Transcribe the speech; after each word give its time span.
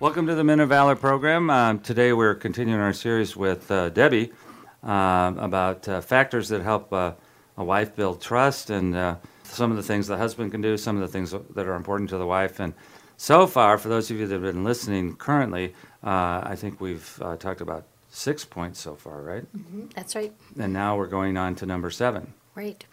Welcome 0.00 0.26
to 0.26 0.34
the 0.34 0.42
Men 0.42 0.58
of 0.58 0.70
Valor 0.70 0.96
program. 0.96 1.48
Uh, 1.50 1.74
today 1.74 2.12
we're 2.12 2.34
continuing 2.34 2.80
our 2.80 2.92
series 2.92 3.36
with 3.36 3.70
uh, 3.70 3.90
Debbie 3.90 4.32
uh, 4.82 5.32
about 5.38 5.88
uh, 5.88 6.00
factors 6.00 6.48
that 6.48 6.62
help 6.62 6.92
uh, 6.92 7.12
a 7.56 7.62
wife 7.62 7.94
build 7.94 8.20
trust 8.20 8.70
and 8.70 8.96
uh, 8.96 9.14
some 9.44 9.70
of 9.70 9.76
the 9.76 9.84
things 9.84 10.08
the 10.08 10.16
husband 10.16 10.50
can 10.50 10.60
do, 10.60 10.76
some 10.76 10.96
of 10.96 11.02
the 11.02 11.08
things 11.08 11.30
that 11.30 11.66
are 11.66 11.76
important 11.76 12.10
to 12.10 12.18
the 12.18 12.26
wife. 12.26 12.58
And 12.58 12.74
so 13.16 13.46
far, 13.46 13.78
for 13.78 13.88
those 13.88 14.10
of 14.10 14.18
you 14.18 14.26
that 14.26 14.34
have 14.34 14.42
been 14.42 14.64
listening 14.64 15.14
currently, 15.14 15.74
I 16.02 16.56
think 16.56 16.80
we've 16.80 17.22
talked 17.38 17.60
about 17.60 17.84
six 18.10 18.44
points 18.44 18.80
so 18.80 18.96
far, 18.96 19.22
right? 19.22 19.44
Mm-hmm. 19.56 19.86
That's 19.94 20.16
right. 20.16 20.32
And 20.58 20.72
now 20.72 20.96
we're 20.96 21.06
going 21.06 21.36
on 21.36 21.54
to 21.56 21.66
number 21.66 21.90
seven. 21.90 22.34
Right. 22.56 22.84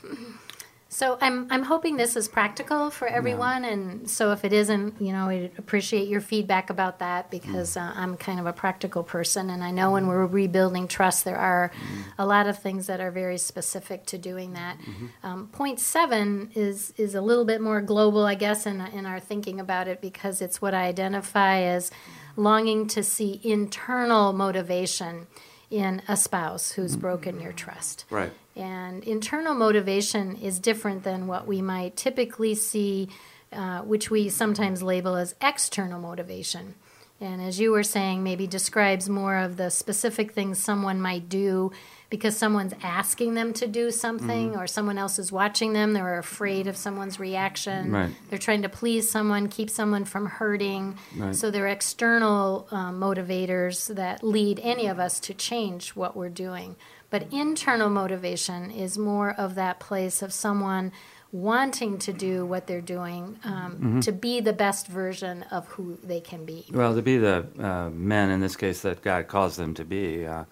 So 0.94 1.18
I'm 1.22 1.48
I'm 1.50 1.64
hoping 1.64 1.96
this 1.96 2.18
is 2.18 2.28
practical 2.28 2.90
for 2.90 3.08
everyone, 3.08 3.64
yeah. 3.64 3.70
and 3.70 4.10
so 4.10 4.34
if 4.34 4.44
it 4.44 4.52
isn't, 4.52 5.02
you 5.02 5.14
know, 5.14 5.30
I 5.30 5.50
appreciate 5.58 6.10
your 6.10 6.20
feedback 6.20 6.70
about 6.70 7.00
that 7.00 7.32
because 7.32 7.76
mm. 7.76 7.82
uh, 7.82 7.94
I'm 7.96 8.18
kind 8.18 8.42
of 8.42 8.46
a 8.46 8.52
practical 8.52 9.02
person, 9.02 9.50
and 9.50 9.64
I 9.64 9.72
know 9.72 9.92
when 9.92 10.06
we're 10.06 10.26
rebuilding 10.26 10.90
trust, 10.90 11.24
there 11.24 11.38
are 11.38 11.72
mm. 11.74 12.04
a 12.20 12.26
lot 12.26 12.46
of 12.46 12.60
things 12.60 12.88
that 12.88 13.00
are 13.00 13.10
very 13.10 13.38
specific 13.38 14.06
to 14.08 14.18
doing 14.18 14.52
that. 14.52 14.80
Mm-hmm. 14.80 15.06
Um, 15.24 15.48
point 15.48 15.80
seven 15.80 16.52
is 16.56 16.94
is 16.98 17.16
a 17.16 17.22
little 17.22 17.46
bit 17.46 17.62
more 17.62 17.80
global, 17.80 18.26
I 18.26 18.36
guess, 18.36 18.66
in 18.66 18.82
in 18.82 19.06
our 19.06 19.22
thinking 19.22 19.62
about 19.62 19.88
it 19.88 20.02
because 20.02 20.42
it's 20.42 20.62
what 20.62 20.74
I 20.74 20.88
identify 20.88 21.62
as 21.62 21.90
longing 22.36 22.88
to 22.88 23.02
see 23.02 23.40
internal 23.46 24.34
motivation 24.34 25.28
in 25.72 26.02
a 26.08 26.18
spouse 26.18 26.74
who's 26.74 26.96
broken 26.98 27.40
your 27.40 27.54
trust. 27.54 28.06
Right. 28.10 28.32
And 28.56 29.04
internal 29.06 29.56
motivation 29.56 30.36
is 30.36 30.60
different 30.60 31.04
than 31.04 31.26
what 31.26 31.48
we 31.48 31.62
might 31.62 31.96
typically 31.96 32.54
see, 32.54 33.08
uh, 33.54 33.80
which 33.80 34.12
we 34.12 34.30
sometimes 34.30 34.84
label 34.84 35.16
as 35.16 35.34
external 35.42 36.00
motivation. 36.00 36.76
And 37.22 37.42
as 37.42 37.60
you 37.60 37.72
were 37.72 37.84
saying, 37.84 38.24
maybe 38.24 38.48
describes 38.48 39.08
more 39.08 39.38
of 39.38 39.56
the 39.56 39.70
specific 39.70 40.34
things 40.34 40.60
someone 40.60 41.00
might 41.00 41.30
do 41.30 41.72
because 42.12 42.38
someone's 42.38 42.74
asking 42.84 43.34
them 43.36 43.54
to 43.54 43.66
do 43.66 43.90
something 43.90 44.52
mm-hmm. 44.52 44.60
or 44.60 44.68
someone 44.68 44.98
else 44.98 45.18
is 45.18 45.32
watching 45.32 45.72
them. 45.72 45.94
They're 45.94 46.20
afraid 46.20 46.68
of 46.68 46.76
someone's 46.76 47.20
reaction. 47.20 47.90
Right. 47.90 48.12
They're 48.30 48.38
trying 48.38 48.62
to 48.64 48.70
please 48.70 49.10
someone, 49.10 49.48
keep 49.48 49.70
someone 49.70 50.04
from 50.04 50.26
hurting. 50.26 50.98
Right. 51.16 51.34
So 51.34 51.50
they're 51.50 51.68
external 51.70 52.68
um, 52.70 53.00
motivators 53.00 53.96
that 53.96 54.24
lead 54.24 54.60
any 54.62 54.88
of 54.88 55.00
us 55.00 55.22
to 55.22 55.34
change 55.34 55.92
what 55.92 56.16
we're 56.16 56.30
doing. 56.30 56.76
But 57.10 57.32
internal 57.32 57.90
motivation 57.90 58.72
is 58.72 58.98
more 58.98 59.32
of 59.32 59.56
that 59.56 59.80
place 59.80 60.22
of 60.22 60.34
someone 60.34 60.92
wanting 61.32 61.98
to 61.98 62.12
do 62.12 62.46
what 62.46 62.68
they're 62.68 62.82
doing 62.82 63.40
um, 63.46 63.72
mm-hmm. 63.72 64.00
to 64.02 64.12
be 64.12 64.42
the 64.42 64.52
best 64.52 64.88
version 64.88 65.44
of 65.44 65.66
who 65.70 65.98
they 66.04 66.20
can 66.20 66.44
be. 66.44 66.66
Well, 66.74 66.94
to 66.94 67.02
be 67.02 67.18
the 67.18 67.48
uh, 67.58 67.90
men 67.90 68.32
in 68.32 68.42
this 68.42 68.58
case 68.58 68.82
that 68.82 69.02
God 69.02 69.30
calls 69.30 69.56
them 69.56 69.74
to 69.76 69.86
be, 69.86 70.26
uh, 70.26 70.44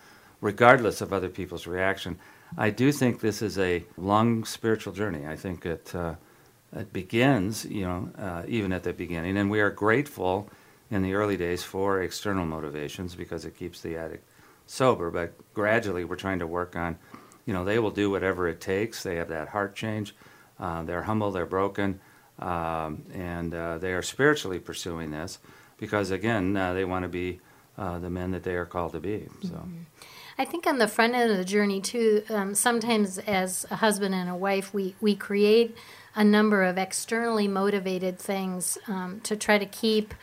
regardless 0.42 1.02
of 1.02 1.14
other 1.14 1.30
people's 1.30 1.68
reaction. 1.68 2.18
I 2.58 2.70
do 2.70 2.92
think 2.92 3.20
this 3.20 3.42
is 3.42 3.58
a 3.58 3.84
long 3.98 4.44
spiritual 4.45 4.94
journey. 4.94 5.28
I 5.28 5.36
think 5.36 5.66
it 5.66 5.94
uh, 5.94 6.16
it 6.76 6.94
begins, 6.94 7.66
you 7.66 7.83
know, 7.83 8.10
uh, 8.17 8.44
even 8.48 8.72
at 8.72 8.83
the 8.83 8.94
beginning, 8.94 9.38
and 9.38 9.50
we 9.50 9.60
are 9.60 9.72
grateful 9.72 10.50
in 10.92 11.02
the 11.02 11.14
early 11.14 11.38
days 11.38 11.64
for 11.64 12.02
external 12.02 12.45
motivations 12.45 13.16
because 13.16 13.45
it 13.45 13.58
keeps 13.58 13.82
the 13.82 13.95
addict 13.98 14.27
sober, 14.66 15.10
but 15.10 15.33
gradually 15.54 16.04
we're 16.04 16.16
trying 16.16 16.39
to 16.39 16.48
work 16.48 16.76
on, 16.76 16.98
you 17.45 17.54
know, 17.54 17.64
they 17.64 17.80
will 17.80 17.92
do 17.92 18.10
whatever 18.10 18.48
it 18.48 18.61
takes. 18.61 19.04
They 19.04 19.16
have 19.16 19.30
that 19.30 19.50
heart 19.50 19.76
change. 19.76 20.16
Uh, 20.60 20.83
they're 20.83 21.04
humble, 21.04 21.32
they're 21.32 21.45
broken, 21.45 22.00
um, 22.39 23.04
and 23.14 23.54
uh, 23.54 23.77
they 23.77 23.94
are 23.94 24.02
spiritually 24.02 24.60
pursuing 24.60 25.11
this 25.11 25.39
because, 25.77 26.11
again, 26.11 26.56
uh, 26.56 26.73
they 26.73 26.86
want 26.86 27.04
to 27.04 27.10
be 27.10 27.39
uh, 27.77 27.98
the 28.00 28.10
men 28.10 28.32
that 28.32 28.44
they 28.44 28.56
are 28.56 28.66
called 28.66 28.92
to 28.92 29.00
be. 29.00 29.27
So. 29.42 29.50
Mm-hmm. 29.50 29.83
I 30.39 30.45
think 30.45 30.66
on 30.66 30.77
the 30.77 30.88
front 30.88 31.16
end 31.16 31.30
of 31.30 31.38
the 31.38 31.44
journey 31.44 31.82
too, 31.82 32.23
um, 32.30 32.55
sometimes 32.55 33.17
as 33.20 33.66
a 33.70 33.76
husband 33.76 34.16
and 34.16 34.30
a 34.30 34.36
wife, 34.36 34.73
we 34.73 34.95
we 35.02 35.14
create 35.14 35.77
a 36.16 36.23
number 36.23 36.64
of 36.64 36.77
externally 36.77 37.48
motivated 37.48 38.17
things 38.17 38.77
um, 38.88 39.20
to 39.23 39.36
try 39.36 39.58
to 39.58 39.66
keep 39.66 40.14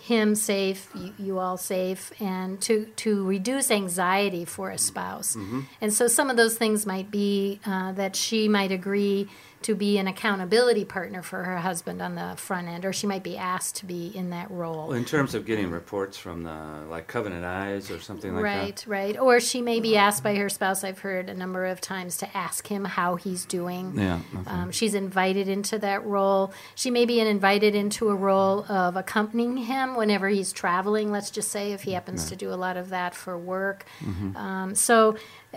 him 0.00 0.34
safe, 0.34 0.90
you, 0.94 1.12
you, 1.18 1.38
all 1.38 1.56
safe, 1.56 2.12
and 2.20 2.60
to, 2.60 2.86
to 2.96 3.26
reduce 3.26 3.70
anxiety 3.70 4.44
for 4.44 4.70
a 4.70 4.78
spouse. 4.78 5.34
Mm-hmm. 5.34 5.60
And 5.80 5.92
so 5.92 6.06
some 6.06 6.30
of 6.30 6.36
those 6.36 6.56
things 6.56 6.86
might 6.86 7.10
be 7.10 7.60
uh, 7.66 7.92
that 7.92 8.14
she 8.14 8.48
might 8.48 8.70
agree 8.70 9.28
to 9.64 9.74
be 9.74 9.98
an 9.98 10.06
accountability 10.06 10.84
partner 10.84 11.22
for 11.22 11.44
her 11.44 11.58
husband 11.58 12.02
on 12.02 12.14
the 12.14 12.34
front 12.36 12.68
end, 12.68 12.84
or 12.84 12.92
she 12.92 13.06
might 13.06 13.22
be 13.22 13.36
asked 13.36 13.76
to 13.76 13.86
be 13.86 14.08
in 14.14 14.30
that 14.30 14.50
role. 14.50 14.88
Well, 14.88 14.96
in 14.96 15.04
terms 15.04 15.34
of 15.34 15.46
getting 15.46 15.70
reports 15.70 16.16
from 16.16 16.42
the 16.42 16.84
like 16.88 17.06
Covenant 17.06 17.44
Eyes 17.44 17.90
or 17.90 18.00
something 18.00 18.34
like 18.34 18.44
right, 18.44 18.76
that. 18.76 18.86
Right, 18.86 19.14
right. 19.14 19.20
Or 19.20 19.40
she 19.40 19.62
may 19.62 19.80
be 19.80 19.96
asked 19.96 20.22
by 20.22 20.34
her 20.36 20.48
spouse. 20.48 20.84
I've 20.84 21.00
heard 21.00 21.28
a 21.28 21.34
number 21.34 21.66
of 21.66 21.80
times 21.80 22.16
to 22.18 22.36
ask 22.36 22.66
him 22.66 22.84
how 22.84 23.16
he's 23.16 23.44
doing. 23.44 23.92
Yeah. 23.96 24.20
Okay. 24.34 24.50
Um, 24.50 24.70
she's 24.70 24.94
invited 24.94 25.48
into 25.48 25.78
that 25.78 26.04
role. 26.04 26.52
She 26.74 26.90
may 26.90 27.04
be 27.04 27.20
invited 27.20 27.74
into 27.74 28.08
a 28.08 28.14
role 28.14 28.64
of 28.70 28.96
accompanying 28.96 29.56
him 29.56 29.96
whenever 29.96 30.28
he's 30.28 30.52
traveling. 30.52 31.10
Let's 31.10 31.30
just 31.30 31.50
say 31.50 31.72
if 31.72 31.82
he 31.82 31.92
happens 31.92 32.22
right. 32.22 32.30
to 32.30 32.36
do 32.36 32.52
a 32.52 32.56
lot 32.56 32.76
of 32.76 32.90
that 32.90 33.14
for 33.14 33.38
work. 33.38 33.84
Mm-hmm. 34.00 34.36
Um, 34.36 34.74
so 34.74 35.16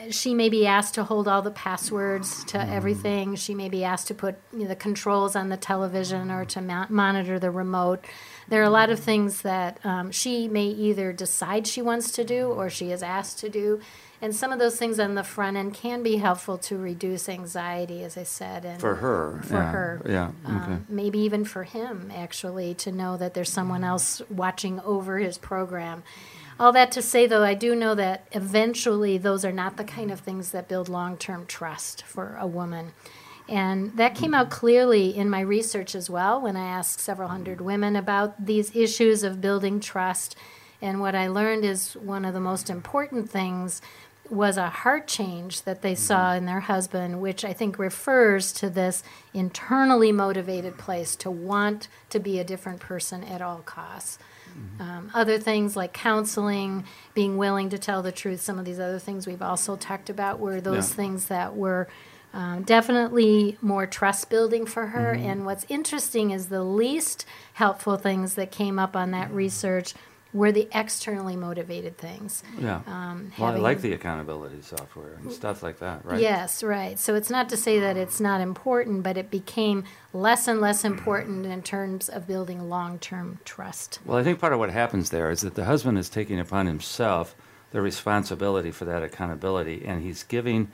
she 0.10 0.34
may 0.34 0.50
be 0.50 0.68
asked 0.68 0.96
to 0.96 1.04
hold 1.04 1.28
all 1.28 1.42
the 1.42 1.52
passwords 1.52 2.44
to 2.46 2.58
mm. 2.58 2.70
everything. 2.70 3.36
She 3.36 3.56
may 3.56 3.70
be 3.70 3.84
asked 3.84 4.08
to 4.08 4.14
put 4.14 4.36
you 4.52 4.60
know, 4.60 4.68
the 4.68 4.76
controls 4.76 5.36
on 5.36 5.50
the 5.50 5.58
television 5.58 6.32
or 6.32 6.46
to 6.46 6.62
ma- 6.62 6.88
monitor 6.90 7.40
the 7.40 7.52
remote. 7.52 8.04
There 8.48 8.62
are 8.62 8.66
a 8.66 8.70
lot 8.70 8.90
of 8.90 9.00
things 9.00 9.42
that 9.42 9.80
um, 9.84 10.12
she 10.12 10.48
may 10.48 10.68
either 10.68 11.14
decide 11.14 11.66
she 11.66 11.82
wants 11.82 12.12
to 12.12 12.24
do 12.24 12.48
or 12.48 12.70
she 12.70 12.92
is 12.92 13.02
asked 13.02 13.40
to 13.40 13.50
do. 13.50 13.80
And 14.22 14.36
some 14.36 14.52
of 14.52 14.60
those 14.60 14.78
things 14.78 15.00
on 15.00 15.16
the 15.16 15.24
front 15.24 15.58
end 15.58 15.74
can 15.74 16.02
be 16.02 16.18
helpful 16.18 16.58
to 16.60 16.78
reduce 16.78 17.28
anxiety, 17.28 18.04
as 18.04 18.18
I 18.18 18.24
said. 18.24 18.66
And 18.66 18.80
for 18.80 18.96
her. 18.96 19.42
For 19.44 19.54
yeah. 19.56 19.72
her. 19.72 20.02
Yeah. 20.08 20.32
Um, 20.46 20.58
okay. 20.58 20.72
Um, 20.74 20.86
maybe 20.90 21.20
even 21.20 21.46
for 21.46 21.64
him, 21.64 22.12
actually, 22.16 22.74
to 22.76 22.92
know 22.92 23.18
that 23.18 23.34
there's 23.34 23.52
someone 23.52 23.84
else 23.84 24.22
watching 24.30 24.80
over 24.82 25.20
his 25.20 25.38
program. 25.38 26.04
All 26.58 26.72
that 26.72 26.92
to 26.94 27.02
say, 27.02 27.28
though, 27.28 27.44
I 27.44 27.54
do 27.54 27.76
know 27.76 27.96
that 27.96 28.28
eventually 28.32 29.18
those 29.18 29.44
are 29.44 29.52
not 29.52 29.76
the 29.76 29.84
kind 29.84 30.10
of 30.10 30.22
things 30.22 30.52
that 30.52 30.70
build 30.70 30.88
long 30.88 31.18
term 31.18 31.46
trust 31.46 32.04
for 32.04 32.38
a 32.40 32.48
woman. 32.48 32.94
And 33.48 33.96
that 33.98 34.16
came 34.16 34.34
out 34.34 34.50
clearly 34.50 35.16
in 35.16 35.30
my 35.30 35.42
research 35.42 35.94
as 35.94 36.10
well 36.10 36.42
when 36.42 36.56
I 36.56 36.66
asked 36.66 37.00
several 37.00 37.30
hundred 37.30 37.62
women 37.62 37.96
about 37.96 38.46
these 38.46 38.76
issues 38.76 39.22
of 39.24 39.42
building 39.42 39.80
trust. 39.80 40.36
And 40.82 41.00
what 41.02 41.14
I 41.14 41.28
learned 41.28 41.66
is 41.66 41.96
one 41.96 42.26
of 42.26 42.34
the 42.34 42.40
most 42.40 42.70
important 42.70 43.30
things 43.30 43.82
was 44.30 44.58
a 44.58 44.70
heart 44.70 45.08
change 45.08 45.64
that 45.64 45.84
they 45.84 45.94
saw 45.94 46.34
in 46.34 46.46
their 46.46 46.62
husband, 46.62 47.22
which 47.22 47.46
I 47.46 47.54
think 47.54 47.78
refers 47.78 48.52
to 48.54 48.70
this 48.70 49.04
internally 49.34 50.12
motivated 50.12 50.78
place 50.78 51.16
to 51.18 51.30
want 51.30 51.88
to 52.10 52.20
be 52.20 52.40
a 52.40 52.44
different 52.44 52.80
person 52.80 53.24
at 53.24 53.42
all 53.42 53.60
costs. 53.60 54.18
Mm-hmm. 54.58 54.82
Um, 54.82 55.12
other 55.14 55.38
things 55.38 55.76
like 55.76 55.94
counseling, 55.94 56.86
being 57.14 57.38
willing 57.38 57.70
to 57.70 57.78
tell 57.78 58.02
the 58.02 58.12
truth, 58.12 58.42
some 58.42 58.58
of 58.60 58.66
these 58.66 58.79
other 58.79 59.00
things 59.00 59.28
we've 59.28 59.41
also 59.41 59.76
talked 59.76 60.09
about 60.09 60.40
were 60.40 60.62
those 60.62 60.90
yeah. 60.90 60.96
things 60.96 61.26
that 61.28 61.56
were 61.56 61.88
um, 62.34 62.64
definitely 62.64 63.58
more 63.62 63.85
trust 63.88 64.29
building 64.29 64.66
for 64.66 64.88
her. 64.88 65.16
Mm-hmm. 65.16 65.29
And 65.29 65.46
what's 65.46 65.66
interesting 65.70 66.32
is 66.32 66.47
the 66.47 66.64
least 66.64 67.26
helpful 67.53 67.97
things 67.97 68.35
that 68.35 68.52
came 68.52 68.78
up 68.78 68.96
on 68.96 69.12
that 69.12 69.32
research 69.32 69.94
were 70.34 70.52
the 70.52 70.68
externally 70.74 71.36
motivated 71.36 71.98
things. 71.98 72.44
Yeah. 72.60 72.82
Um, 72.88 73.32
well, 73.38 73.48
having, 73.48 73.62
I 73.62 73.64
like 73.64 73.82
the 73.82 73.94
accountability 73.94 74.62
software 74.62 75.14
and 75.14 75.32
stuff 75.32 75.64
like 75.64 75.80
that, 75.80 76.06
right? 76.06 76.20
Yes, 76.20 76.62
right. 76.62 77.00
So 77.00 77.16
it's 77.16 77.30
not 77.30 77.48
to 77.50 77.58
say 77.58 77.80
that 77.80 77.96
it's 77.96 78.20
not 78.20 78.42
important, 78.42 79.04
but 79.04 79.16
it 79.16 79.32
became 79.32 79.86
less 80.12 80.48
and 80.48 80.60
less 80.60 80.84
important 80.84 81.46
in 81.46 81.64
terms 81.64 82.10
of 82.10 82.28
building 82.28 82.70
long 82.70 83.00
term 83.00 83.40
trust. 83.46 84.00
Well, 84.04 84.18
I 84.18 84.24
think 84.24 84.40
part 84.40 84.52
of 84.52 84.60
what 84.60 84.72
happens 84.72 85.10
there 85.10 85.30
is 85.30 85.42
that 85.42 85.56
the 85.56 85.66
husband 85.66 85.98
is 85.98 86.10
taking 86.10 86.40
upon 86.40 86.66
himself 86.66 87.36
the 87.72 87.82
responsibility 87.82 88.72
for 88.72 88.86
that 88.86 89.04
accountability, 89.04 89.86
and 89.86 90.02
he's 90.02 90.24
giving 90.24 90.72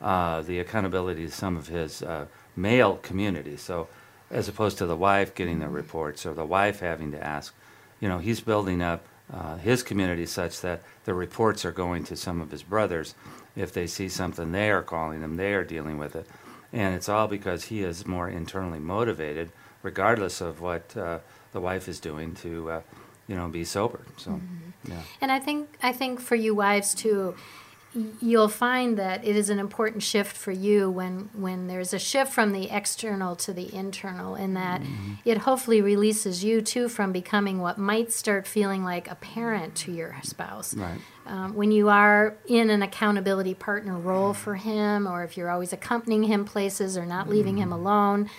uh, 0.00 0.42
the 0.42 0.58
accountability 0.58 1.26
to 1.26 1.32
some 1.32 1.56
of 1.56 1.68
his 1.68 2.02
uh, 2.02 2.26
male 2.56 2.96
community. 2.96 3.56
So, 3.56 3.88
as 4.30 4.48
opposed 4.48 4.78
to 4.78 4.86
the 4.86 4.96
wife 4.96 5.34
getting 5.34 5.60
the 5.60 5.68
reports 5.68 6.26
or 6.26 6.34
the 6.34 6.44
wife 6.44 6.80
having 6.80 7.12
to 7.12 7.24
ask 7.24 7.54
you 8.00 8.08
know, 8.08 8.18
he's 8.18 8.40
building 8.40 8.82
up 8.82 9.04
uh, 9.32 9.56
his 9.56 9.82
community 9.82 10.26
such 10.26 10.60
that 10.60 10.82
the 11.04 11.14
reports 11.14 11.64
are 11.64 11.72
going 11.72 12.04
to 12.04 12.16
some 12.16 12.40
of 12.40 12.50
his 12.50 12.62
brothers. 12.62 13.14
If 13.56 13.72
they 13.72 13.86
see 13.86 14.08
something, 14.08 14.52
they 14.52 14.70
are 14.70 14.82
calling 14.82 15.20
them, 15.20 15.36
they 15.36 15.54
are 15.54 15.64
dealing 15.64 15.98
with 15.98 16.14
it. 16.16 16.26
And 16.72 16.94
it's 16.94 17.08
all 17.08 17.28
because 17.28 17.64
he 17.64 17.82
is 17.82 18.04
more 18.06 18.28
internally 18.28 18.80
motivated, 18.80 19.50
regardless 19.82 20.40
of 20.40 20.60
what 20.60 20.96
uh, 20.96 21.18
the 21.52 21.60
wife 21.60 21.88
is 21.88 22.00
doing 22.00 22.34
to, 22.36 22.70
uh, 22.70 22.80
you 23.28 23.36
know, 23.36 23.48
be 23.48 23.64
sober. 23.64 24.00
So, 24.16 24.32
Mm-hmm. 24.32 24.92
yeah. 24.92 25.00
And 25.20 25.30
I 25.32 25.38
think 25.40 25.68
I 25.82 25.92
think 25.92 26.20
for 26.20 26.34
you 26.34 26.54
wives 26.54 26.94
too, 26.94 27.36
you'll 28.20 28.48
find 28.48 28.98
that 28.98 29.24
it 29.24 29.36
is 29.36 29.50
an 29.50 29.58
important 29.58 30.02
shift 30.02 30.36
for 30.36 30.50
you 30.50 30.90
when 30.90 31.30
when 31.32 31.66
there's 31.66 31.94
a 31.94 31.98
shift 31.98 32.32
from 32.32 32.52
the 32.52 32.70
external 32.70 33.36
to 33.36 33.52
the 33.52 33.72
internal, 33.74 34.34
in 34.34 34.54
that 34.54 34.80
mm-hmm. 34.80 35.14
it 35.24 35.38
hopefully 35.38 35.80
releases 35.80 36.42
you 36.42 36.60
too 36.60 36.88
from 36.88 37.12
becoming 37.12 37.60
what 37.60 37.78
might 37.78 38.12
start 38.12 38.46
feeling 38.46 38.84
like 38.84 39.10
a 39.10 39.14
parent 39.14 39.74
to 39.76 39.92
your 39.92 40.16
spouse. 40.22 40.74
Right. 40.74 40.98
Um, 41.26 41.54
when 41.54 41.72
you 41.72 41.88
are 41.88 42.36
in 42.46 42.68
an 42.68 42.82
accountability 42.82 43.54
partner 43.54 43.98
role 43.98 44.32
mm-hmm. 44.32 44.42
for 44.42 44.56
him, 44.56 45.06
or 45.06 45.24
if 45.24 45.36
you're 45.36 45.50
always 45.50 45.72
accompanying 45.72 46.24
him 46.24 46.44
places 46.44 46.96
or 46.96 47.06
not 47.06 47.28
leaving 47.28 47.58
him 47.58 47.70
mm-hmm. 47.70 47.80
alone, 47.80 48.30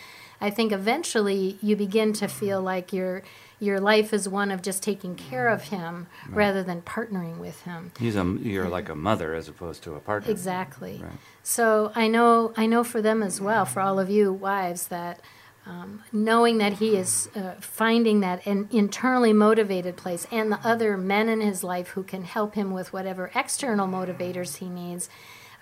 I 0.42 0.50
think 0.50 0.72
eventually 0.72 1.58
you 1.62 1.76
begin 1.76 2.14
to 2.14 2.28
feel 2.28 2.62
like 2.62 2.94
your 2.94 3.24
your 3.60 3.80
life 3.80 4.14
is 4.14 4.28
one 4.28 4.52
of 4.52 4.62
just 4.62 4.84
taking 4.84 5.16
care 5.16 5.48
of 5.48 5.64
him 5.64 6.08
rather 6.30 6.62
than 6.62 6.82
partnering 6.82 7.38
with 7.38 7.62
him. 7.62 7.92
He's 7.98 8.18
a, 8.18 8.24
you're 8.42 8.68
like 8.68 8.90
a 8.90 8.96
mother 8.96 9.34
as 9.34 9.48
opposed 9.48 9.82
to 9.84 9.94
a 9.96 10.00
partner. 10.00 10.30
Exactly. 10.30 11.00
Right. 11.02 11.14
So 11.42 11.92
I 11.96 12.08
know 12.10 12.54
I 12.58 12.66
know 12.66 12.84
for 12.84 13.02
them 13.02 13.24
as 13.24 13.40
well, 13.40 13.66
for 13.66 13.80
all 13.82 13.98
of 14.00 14.10
you 14.10 14.34
wives, 14.34 14.88
that 14.88 15.22
um, 15.66 16.04
knowing 16.12 16.60
that 16.60 16.74
he 16.74 16.96
is 16.96 17.28
uh, 17.36 17.54
finding 17.60 18.20
that 18.20 18.46
an 18.46 18.68
internally 18.72 19.34
motivated 19.34 19.96
place, 19.96 20.28
and 20.32 20.52
the 20.52 20.60
other 20.64 20.96
men 20.98 21.28
in 21.30 21.42
his 21.42 21.64
life 21.64 21.90
who 21.90 22.04
can 22.04 22.24
help 22.24 22.54
him 22.56 22.72
with 22.72 22.94
whatever 22.94 23.32
external 23.34 23.88
motivators 23.88 24.58
he 24.58 24.70
needs, 24.70 25.10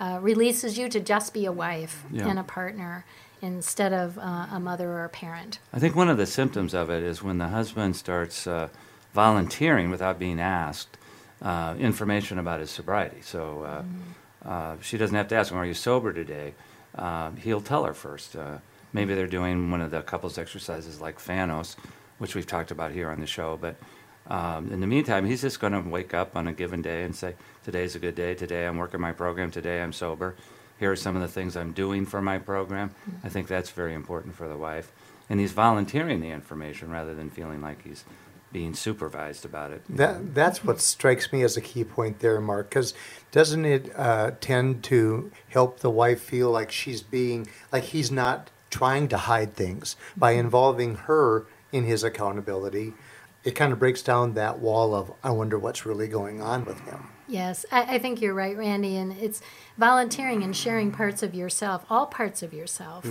uh, 0.02 0.19
releases 0.22 0.78
you 0.78 0.90
to 0.90 1.00
just 1.00 1.34
be 1.34 1.46
a 1.46 1.54
wife 1.54 2.04
Yeah. 2.12 2.28
and 2.28 2.38
a 2.38 2.44
partner 2.44 3.06
instead 3.44 3.92
of 3.92 4.18
uh, 4.18 4.48
a 4.51 4.60
mother 4.60 4.90
or 4.90 5.04
a 5.04 5.10
parent. 5.10 5.60
I 5.74 5.80
think 5.80 5.95
one 5.95 6.10
of 6.10 6.18
the 6.18 6.25
symptoms 6.25 6.74
of 6.74 6.90
it 6.90 7.04
is 7.04 7.22
when 7.22 7.38
the 7.38 7.50
husband 7.50 7.95
starts 7.95 8.48
uh, 8.48 8.69
volunteering 9.13 9.90
without 9.90 10.18
being 10.18 10.40
asked 10.40 10.98
uh, 11.42 11.75
information 11.78 12.40
about 12.40 12.62
his 12.62 12.72
sobriety. 12.72 13.22
So 13.22 13.63
uh, 13.63 14.48
uh, 14.50 14.75
she 14.81 14.98
doesn't 14.98 15.16
have 15.16 15.28
to 15.28 15.36
ask 15.36 15.51
him, 15.51 15.57
"Are 15.57 15.66
you 15.66 15.74
sober 15.74 16.13
today?" 16.13 16.54
Uh, 16.95 17.31
he'll 17.31 17.62
tell 17.62 17.84
her 17.84 17.94
first. 17.94 18.36
Uh, 18.36 18.60
maybe 18.94 19.13
they're 19.13 19.28
doing 19.28 19.69
one 19.69 19.81
of 19.81 19.92
the 19.92 20.01
couples 20.01 20.38
exercises 20.38 21.01
like 21.01 21.19
Fanos, 21.19 21.75
which 22.19 22.36
we've 22.36 22.48
talked 22.48 22.72
about 22.72 22.92
here 22.92 23.10
on 23.10 23.19
the 23.19 23.28
show. 23.28 23.57
But 23.60 23.75
um, 24.28 24.72
in 24.72 24.80
the 24.80 24.88
meantime, 24.88 25.25
he's 25.25 25.42
just 25.42 25.60
going 25.60 25.74
to 25.74 25.81
wake 25.81 26.13
up 26.13 26.38
on 26.38 26.48
a 26.48 26.54
given 26.54 26.81
day 26.81 27.04
and 27.04 27.13
say, 27.13 27.36
"Today's 27.66 27.95
a 27.95 28.00
good 28.00 28.16
day. 28.16 28.36
Today 28.36 28.66
I'm 28.66 28.78
working 28.78 29.01
my 29.01 29.12
program. 29.12 29.51
Today 29.51 29.84
I'm 29.84 29.92
sober." 29.92 30.36
Here 30.80 30.92
are 30.92 30.96
some 30.96 31.16
of 31.16 31.22
the 31.22 31.28
things 31.28 31.56
I'm 31.56 31.72
doing 31.72 32.06
for 32.06 32.22
my 32.22 32.40
program. 32.40 32.92
I 33.24 33.30
think 33.30 33.48
that's 33.48 33.70
very 33.70 33.94
important 33.94 34.36
for 34.36 34.48
the 34.48 34.58
wife. 34.58 34.92
And 35.30 35.40
he's 35.40 35.52
volunteering 35.52 36.20
the 36.20 36.30
information 36.30 36.92
rather 36.92 37.16
than 37.16 37.30
feeling 37.30 37.62
like 37.62 37.84
he's 37.84 38.04
being 38.52 38.74
supervised 38.74 39.44
about 39.44 39.72
it. 39.72 39.81
That 39.90 40.36
that's 40.36 40.64
what 40.64 40.80
strikes 40.80 41.34
me 41.34 41.42
as 41.42 41.58
a 41.58 41.62
key 41.62 41.84
point 41.84 42.20
there, 42.20 42.40
Mark. 42.40 42.70
Because 42.70 42.94
doesn't 43.31 43.66
it 43.66 43.92
uh, 43.96 44.31
tend 44.40 44.84
to 44.86 45.31
help 45.50 45.80
the 45.80 45.90
wife 45.90 46.22
feel 46.22 46.52
like 46.52 46.72
she's 46.72 47.02
being 47.02 47.48
like 47.72 47.86
he's 47.86 48.12
not 48.12 48.52
trying 48.69 49.08
to 49.10 49.18
hide 49.18 49.56
things 49.56 49.96
by 50.16 50.31
involving 50.31 50.96
her 50.96 51.46
in 51.72 51.84
his 51.84 52.04
accountability? 52.04 52.94
It 53.44 53.52
kind 53.52 53.74
of 53.74 53.80
breaks 53.80 54.02
down 54.02 54.36
that 54.36 54.60
wall 54.60 54.94
of 54.96 55.12
I 55.24 55.31
wonder 55.31 55.58
what's 55.58 55.86
really 55.86 56.08
going 56.08 56.42
on 56.42 56.64
with 56.64 56.80
him. 56.81 57.10
Yes, 57.28 57.66
I, 57.72 57.96
I 57.96 58.00
think 58.00 58.22
you're 58.22 58.34
right, 58.34 58.58
Randy. 58.58 58.98
And 58.98 59.14
it's 59.14 59.42
volunteering 59.78 60.44
and 60.44 60.56
sharing 60.56 60.92
parts 60.92 61.24
of 61.24 61.34
yourself, 61.34 61.86
all 61.90 62.06
parts 62.06 62.44
of 62.44 62.54
yourself, 62.54 63.06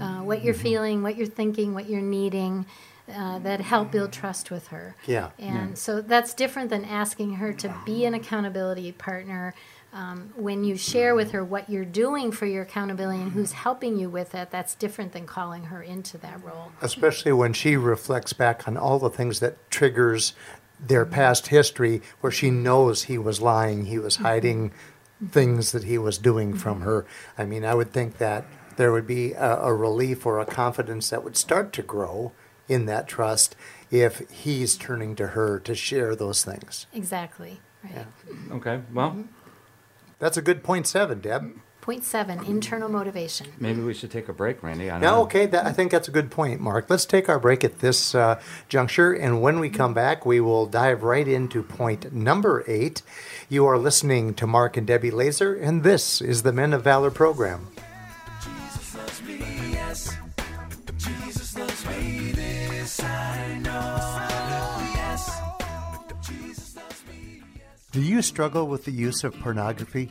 uh, 0.00 0.18
what 0.20 0.42
you're 0.44 0.54
feeling, 0.54 1.02
what 1.02 1.16
you're 1.16 1.26
thinking, 1.26 1.74
what 1.74 1.88
you're 1.88 2.00
needing, 2.00 2.66
uh, 3.12 3.38
that 3.40 3.60
help 3.60 3.90
build 3.90 4.12
trust 4.12 4.50
with 4.50 4.68
her. 4.68 4.94
Yeah. 5.06 5.30
And 5.38 5.76
so 5.76 6.00
that's 6.00 6.32
different 6.34 6.70
than 6.70 6.84
asking 6.84 7.34
her 7.34 7.52
to 7.54 7.74
be 7.84 8.04
an 8.06 8.14
accountability 8.14 8.92
partner. 8.92 9.54
Um, 9.92 10.32
when 10.34 10.64
you 10.64 10.76
share 10.76 11.14
with 11.14 11.30
her 11.30 11.44
what 11.44 11.70
you're 11.70 11.84
doing 11.84 12.32
for 12.32 12.46
your 12.46 12.62
accountability 12.62 13.22
and 13.22 13.30
who's 13.32 13.52
helping 13.52 13.96
you 13.96 14.08
with 14.10 14.34
it, 14.34 14.50
that's 14.50 14.74
different 14.74 15.12
than 15.12 15.24
calling 15.24 15.64
her 15.66 15.82
into 15.82 16.18
that 16.18 16.42
role. 16.42 16.72
especially 16.80 17.30
when 17.32 17.52
she 17.52 17.76
reflects 17.76 18.32
back 18.32 18.66
on 18.66 18.76
all 18.76 18.98
the 18.98 19.10
things 19.10 19.38
that 19.38 19.70
triggers 19.70 20.32
their 20.80 21.06
past 21.06 21.48
history 21.48 22.02
where 22.20 22.32
she 22.32 22.50
knows 22.50 23.04
he 23.04 23.16
was 23.18 23.40
lying 23.40 23.86
he 23.86 23.98
was 23.98 24.16
hiding 24.16 24.72
things 25.30 25.72
that 25.72 25.84
he 25.84 25.96
was 25.96 26.18
doing 26.18 26.54
from 26.54 26.80
her 26.82 27.06
i 27.38 27.44
mean 27.44 27.64
i 27.64 27.74
would 27.74 27.92
think 27.92 28.18
that 28.18 28.44
there 28.76 28.90
would 28.92 29.06
be 29.06 29.32
a, 29.32 29.56
a 29.60 29.72
relief 29.72 30.26
or 30.26 30.40
a 30.40 30.44
confidence 30.46 31.10
that 31.10 31.22
would 31.22 31.36
start 31.36 31.72
to 31.72 31.80
grow 31.82 32.32
in 32.68 32.86
that 32.86 33.06
trust 33.06 33.54
if 33.90 34.28
he's 34.30 34.76
turning 34.76 35.14
to 35.14 35.28
her 35.28 35.60
to 35.60 35.74
share 35.74 36.16
those 36.16 36.44
things 36.44 36.86
Exactly. 36.92 37.60
Right. 37.84 38.06
Okay, 38.50 38.80
well, 38.92 39.10
Mm-hmm. 39.10 39.22
that's 40.18 40.36
a 40.36 40.42
good 40.42 40.62
point 40.64 40.86
seven 40.86 41.20
deb 41.20 41.52
Point 41.84 42.02
seven 42.02 42.42
internal 42.46 42.88
motivation. 42.88 43.46
maybe 43.60 43.82
we 43.82 43.92
should 43.92 44.10
take 44.10 44.30
a 44.30 44.32
break, 44.32 44.62
Randy. 44.62 44.88
I 44.88 44.94
don't 44.94 45.02
Yeah, 45.02 45.10
know. 45.16 45.22
okay. 45.24 45.44
That, 45.44 45.66
I 45.66 45.72
think 45.72 45.90
that's 45.92 46.08
a 46.08 46.10
good 46.10 46.30
point, 46.30 46.58
Mark. 46.58 46.88
Let's 46.88 47.04
take 47.04 47.28
our 47.28 47.38
break 47.38 47.62
at 47.62 47.80
this 47.80 48.14
uh, 48.14 48.40
juncture, 48.70 49.12
and 49.12 49.42
when 49.42 49.60
we 49.60 49.68
come 49.68 49.92
back, 49.92 50.24
we 50.24 50.40
will 50.40 50.64
dive 50.64 51.02
right 51.02 51.28
into 51.28 51.62
point 51.62 52.10
number 52.10 52.64
eight. 52.66 53.02
You 53.50 53.66
are 53.66 53.76
listening 53.76 54.32
to 54.36 54.46
Mark 54.46 54.78
and 54.78 54.86
Debbie 54.86 55.10
Laaser, 55.10 55.54
and 55.54 55.82
this 55.82 56.22
is 56.22 56.42
the 56.42 56.54
Men 56.54 56.72
of 56.72 56.82
Valor 56.84 57.10
program. 57.10 57.66
Jesus 58.40 58.94
loves 58.96 59.22
me, 59.22 59.38
yes. 59.72 60.16
Jesus 60.96 61.58
loves 61.58 61.86
me, 61.86 62.32
this 62.32 62.98
I 63.02 63.58
know. 63.62 64.88
Yes. 64.94 65.38
Jesus 66.26 66.76
loves 66.76 67.02
me, 67.10 67.42
yes. 67.54 67.64
Do 67.92 68.00
you 68.00 68.22
struggle 68.22 68.66
with 68.68 68.86
the 68.86 68.90
use 68.92 69.22
of 69.22 69.38
pornography? 69.38 70.10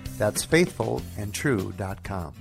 That's 0.21 0.45
faithfulandtrue.com. 0.45 2.33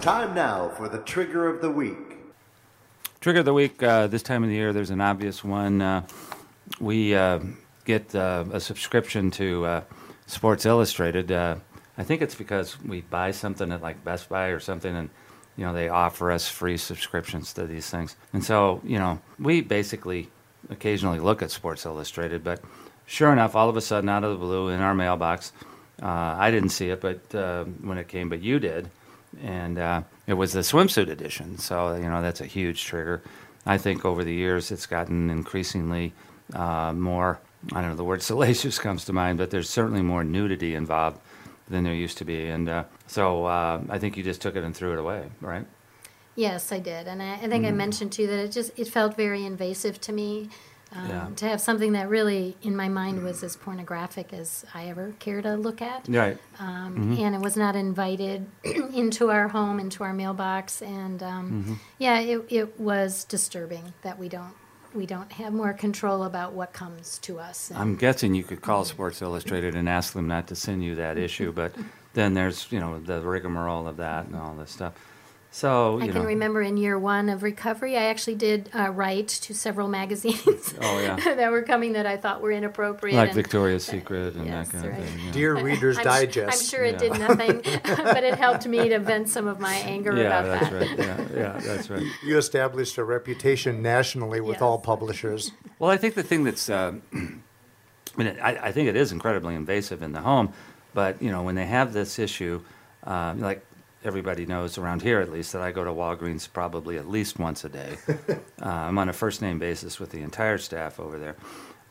Time 0.00 0.34
now 0.36 0.68
for 0.68 0.88
the 0.88 0.98
trigger 0.98 1.48
of 1.48 1.60
the 1.60 1.68
week. 1.68 1.96
Trigger 3.20 3.40
of 3.40 3.44
the 3.44 3.52
week, 3.52 3.82
uh, 3.82 4.06
this 4.06 4.22
time 4.22 4.44
of 4.44 4.50
the 4.50 4.54
year, 4.54 4.72
there's 4.72 4.90
an 4.90 5.00
obvious 5.00 5.42
one. 5.42 5.82
Uh, 5.82 6.06
we 6.78 7.16
uh, 7.16 7.40
get 7.84 8.14
uh, 8.14 8.44
a 8.52 8.60
subscription 8.60 9.30
to 9.32 9.66
uh, 9.66 9.82
Sports 10.26 10.66
Illustrated. 10.66 11.30
Uh, 11.30 11.56
I 11.96 12.02
think 12.02 12.22
it's 12.22 12.34
because 12.34 12.80
we 12.82 13.02
buy 13.02 13.30
something 13.30 13.70
at 13.72 13.82
like 13.82 14.04
Best 14.04 14.28
Buy 14.28 14.48
or 14.48 14.60
something, 14.60 14.94
and 14.94 15.10
you 15.56 15.64
know 15.64 15.72
they 15.72 15.88
offer 15.88 16.30
us 16.30 16.48
free 16.48 16.76
subscriptions 16.76 17.52
to 17.54 17.66
these 17.66 17.88
things. 17.88 18.16
And 18.32 18.44
so 18.44 18.80
you 18.84 18.98
know 18.98 19.20
we 19.38 19.60
basically 19.60 20.28
occasionally 20.70 21.20
look 21.20 21.42
at 21.42 21.50
Sports 21.50 21.86
Illustrated, 21.86 22.42
but 22.42 22.60
sure 23.06 23.32
enough, 23.32 23.54
all 23.54 23.68
of 23.68 23.76
a 23.76 23.80
sudden, 23.80 24.08
out 24.08 24.24
of 24.24 24.32
the 24.32 24.38
blue, 24.38 24.70
in 24.70 24.80
our 24.80 24.94
mailbox, 24.94 25.52
uh, 26.02 26.06
I 26.38 26.50
didn't 26.50 26.70
see 26.70 26.90
it, 26.90 27.00
but 27.00 27.34
uh, 27.34 27.64
when 27.64 27.98
it 27.98 28.08
came, 28.08 28.28
but 28.28 28.42
you 28.42 28.58
did, 28.58 28.90
and 29.42 29.78
uh, 29.78 30.02
it 30.26 30.34
was 30.34 30.52
the 30.52 30.60
swimsuit 30.60 31.08
edition. 31.08 31.58
So 31.58 31.94
you 31.94 32.08
know 32.08 32.22
that's 32.22 32.40
a 32.40 32.46
huge 32.46 32.84
trigger. 32.84 33.22
I 33.66 33.78
think 33.78 34.04
over 34.04 34.24
the 34.24 34.34
years 34.34 34.70
it's 34.70 34.86
gotten 34.86 35.30
increasingly 35.30 36.12
uh, 36.52 36.92
more. 36.92 37.40
I 37.72 37.80
don't 37.80 37.90
know 37.90 37.96
the 37.96 38.04
word 38.04 38.22
salacious 38.22 38.78
comes 38.78 39.04
to 39.06 39.12
mind, 39.12 39.38
but 39.38 39.50
there's 39.50 39.70
certainly 39.70 40.02
more 40.02 40.24
nudity 40.24 40.74
involved 40.74 41.18
than 41.68 41.84
there 41.84 41.94
used 41.94 42.18
to 42.18 42.24
be, 42.24 42.46
and 42.46 42.68
uh, 42.68 42.84
so 43.06 43.46
uh, 43.46 43.80
I 43.88 43.98
think 43.98 44.16
you 44.16 44.22
just 44.22 44.40
took 44.42 44.54
it 44.56 44.64
and 44.64 44.76
threw 44.76 44.92
it 44.92 44.98
away, 44.98 45.30
right? 45.40 45.66
Yes, 46.36 46.72
I 46.72 46.78
did, 46.80 47.06
and 47.06 47.22
I, 47.22 47.34
I 47.34 47.36
think 47.48 47.64
I 47.64 47.68
Mm-hmm. 47.68 47.76
mentioned 47.76 48.12
too 48.12 48.26
that 48.26 48.38
it 48.38 48.52
just 48.52 48.78
it 48.78 48.88
felt 48.88 49.16
very 49.16 49.44
invasive 49.44 50.00
to 50.02 50.12
me. 50.12 50.50
Um, 50.94 51.08
Yeah. 51.08 51.28
To 51.36 51.48
have 51.48 51.60
something 51.60 51.92
that 51.92 52.08
really, 52.08 52.56
in 52.62 52.76
my 52.76 52.88
mind, 52.88 53.22
was 53.24 53.42
as 53.42 53.56
pornographic 53.56 54.32
as 54.32 54.64
I 54.74 54.86
ever 54.88 55.14
care 55.18 55.42
to 55.42 55.54
look 55.56 55.80
at. 55.82 56.06
Right. 56.08 56.36
um, 56.60 56.94
Mm-hmm. 56.96 57.22
and 57.24 57.34
it 57.34 57.40
was 57.40 57.56
not 57.56 57.74
invited 57.76 58.46
into 58.92 59.30
our 59.30 59.48
home, 59.48 59.80
into 59.80 60.04
our 60.04 60.12
mailbox, 60.12 60.82
and 60.82 61.22
um, 61.22 61.50
Mm-hmm. 61.52 61.74
yeah, 61.98 62.18
it, 62.20 62.44
it 62.48 62.78
was 62.80 63.24
disturbing 63.24 63.94
that 64.02 64.18
we 64.18 64.28
don't 64.28 64.54
we 64.94 65.06
don't 65.06 65.32
have 65.32 65.52
more 65.52 65.72
control 65.72 66.24
about 66.24 66.52
what 66.52 66.72
comes 66.72 67.18
to 67.18 67.38
us. 67.38 67.72
I'm 67.74 67.96
guessing 67.96 68.34
you 68.34 68.44
could 68.44 68.62
call 68.62 68.84
Sports 68.84 69.20
Illustrated 69.20 69.74
and 69.74 69.88
ask 69.88 70.12
them 70.12 70.28
not 70.28 70.48
to 70.48 70.54
send 70.54 70.84
you 70.84 70.94
that 70.96 71.18
issue, 71.18 71.52
but 71.52 71.72
then 72.14 72.34
there's 72.34 72.70
you 72.70 72.80
know 72.80 73.00
the 73.00 73.20
rigmarole 73.20 73.88
of 73.88 73.96
that 73.96 74.26
and 74.26 74.36
all 74.36 74.54
this 74.54 74.70
stuff. 74.70 74.94
So 75.54 76.00
I 76.00 76.06
can 76.08 76.16
know, 76.16 76.24
remember 76.24 76.62
in 76.62 76.76
year 76.76 76.98
one 76.98 77.28
of 77.28 77.44
recovery, 77.44 77.96
I 77.96 78.06
actually 78.06 78.34
did 78.34 78.68
uh, 78.74 78.90
write 78.90 79.28
to 79.28 79.54
several 79.54 79.86
magazines 79.86 80.74
Oh, 80.82 80.98
yeah. 80.98 81.14
that 81.36 81.52
were 81.52 81.62
coming 81.62 81.92
that 81.92 82.06
I 82.06 82.16
thought 82.16 82.42
were 82.42 82.50
inappropriate. 82.50 83.16
like 83.16 83.28
and- 83.28 83.36
Victoria's 83.36 83.84
Secret 83.94 84.34
and 84.34 84.46
yes, 84.48 84.68
that 84.70 84.82
kind 84.82 84.98
of 84.98 85.04
thing. 85.08 85.18
yeah. 85.26 85.30
Dear 85.30 85.54
Reader's 85.64 85.96
I'm, 85.98 86.02
su- 86.02 86.08
Digest. 86.10 86.60
I'm 86.60 86.66
sure 86.66 86.84
it 86.84 86.94
Yeah. 86.94 87.08
did 87.08 87.18
nothing, 87.20 87.60
but 87.84 88.24
it 88.24 88.34
helped 88.34 88.66
me 88.66 88.88
to 88.88 88.98
vent 88.98 89.28
some 89.28 89.46
of 89.46 89.60
my 89.60 89.74
anger 89.76 90.16
Yeah, 90.16 90.40
about 90.40 90.44
that's 90.60 90.70
that. 90.70 90.88
right. 90.88 90.98
Yeah, 91.32 91.38
yeah, 91.54 91.60
that's 91.60 91.88
right. 91.88 92.02
You 92.26 92.36
established 92.36 92.98
a 92.98 93.04
reputation 93.04 93.80
nationally 93.80 94.40
with 94.40 94.54
Yes. 94.56 94.62
all 94.62 94.78
publishers. 94.80 95.52
Well, 95.78 95.88
I 95.88 95.96
think 95.98 96.14
the 96.16 96.24
thing 96.24 96.42
that's, 96.42 96.68
uh, 96.68 96.94
I 97.14 97.18
mean, 98.16 98.36
I, 98.42 98.56
I 98.56 98.72
think 98.72 98.88
it 98.88 98.96
is 98.96 99.12
incredibly 99.12 99.54
invasive 99.54 100.02
in 100.02 100.10
the 100.10 100.20
home, 100.22 100.52
but 100.94 101.22
you 101.22 101.30
know, 101.30 101.44
when 101.44 101.54
they 101.54 101.66
have 101.66 101.92
this 101.92 102.18
issue, 102.18 102.60
uh, 103.06 103.34
like 103.38 103.64
everybody 104.04 104.44
knows 104.44 104.76
around 104.76 105.02
here 105.02 105.20
at 105.20 105.32
least 105.32 105.52
that 105.54 105.62
I 105.62 105.72
go 105.72 105.82
to 105.82 105.90
Walgreens 105.90 106.46
probably 106.52 106.98
at 106.98 107.08
least 107.08 107.38
once 107.38 107.64
a 107.64 107.68
day. 107.68 107.96
uh, 108.08 108.68
I'm 108.68 108.98
on 108.98 109.08
a 109.08 109.12
first 109.12 109.40
name 109.40 109.58
basis 109.58 109.98
with 109.98 110.10
the 110.10 110.20
entire 110.20 110.58
staff 110.58 111.00
over 111.00 111.18
there, 111.18 111.36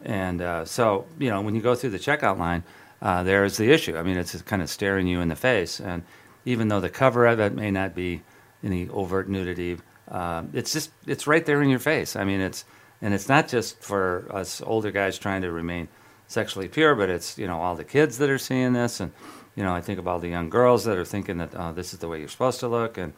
and 0.04 0.42
uh, 0.42 0.66
so 0.66 1.06
you 1.20 1.30
know, 1.30 1.42
when 1.42 1.56
you 1.56 1.62
go 1.62 1.76
through 1.76 1.90
the 1.90 2.00
checkout 2.00 2.38
line, 2.38 2.64
uh, 3.02 3.24
there 3.24 3.44
is 3.44 3.58
the 3.58 3.72
issue. 3.72 3.98
I 3.98 4.04
mean, 4.04 4.18
it's 4.18 4.40
kind 4.44 4.62
of 4.62 4.70
staring 4.70 5.08
you 5.08 5.20
in 5.22 5.28
the 5.28 5.36
face, 5.36 5.80
and 5.80 6.04
even 6.46 6.68
though 6.68 6.80
the 6.80 6.90
cover 6.90 7.26
of 7.26 7.40
it 7.40 7.54
may 7.54 7.72
not 7.72 7.96
be 7.96 8.22
any 8.64 8.88
overt 8.90 9.28
nudity, 9.28 9.78
uh, 10.10 10.44
it's 10.54 10.72
just 10.72 10.92
it's 11.08 11.28
right 11.28 11.46
there 11.46 11.62
in 11.62 11.70
your 11.70 11.80
face. 11.80 12.16
I 12.16 12.24
mean, 12.24 12.40
it's 12.40 12.64
and 13.02 13.14
it's 13.14 13.28
not 13.28 13.48
just 13.48 13.82
for 13.82 14.28
us 14.30 14.62
older 14.62 14.92
guys 14.92 15.18
trying 15.18 15.42
to 15.42 15.52
remain 15.52 15.88
sexually 16.28 16.68
pure, 16.68 16.96
but 16.96 17.10
it's 17.10 17.38
you 17.38 17.48
know 17.48 17.60
all 17.60 17.76
the 17.76 17.84
kids 17.84 18.18
that 18.20 18.30
are 18.30 18.38
seeing 18.38 18.74
this, 18.74 19.00
and 19.00 19.12
you 19.56 19.64
know 19.64 19.74
I 19.74 19.82
think 19.82 20.00
of 20.00 20.08
all 20.08 20.20
the 20.20 20.30
young 20.30 20.50
girls 20.50 20.84
that 20.86 20.98
are 20.98 21.06
thinking 21.06 21.38
that 21.38 21.52
oh, 21.56 21.74
this 21.74 21.94
is 21.94 22.00
the 22.00 22.08
way 22.08 22.20
you're 22.20 22.28
supposed 22.30 22.60
to 22.62 22.68
look, 22.68 22.98
and 22.98 23.14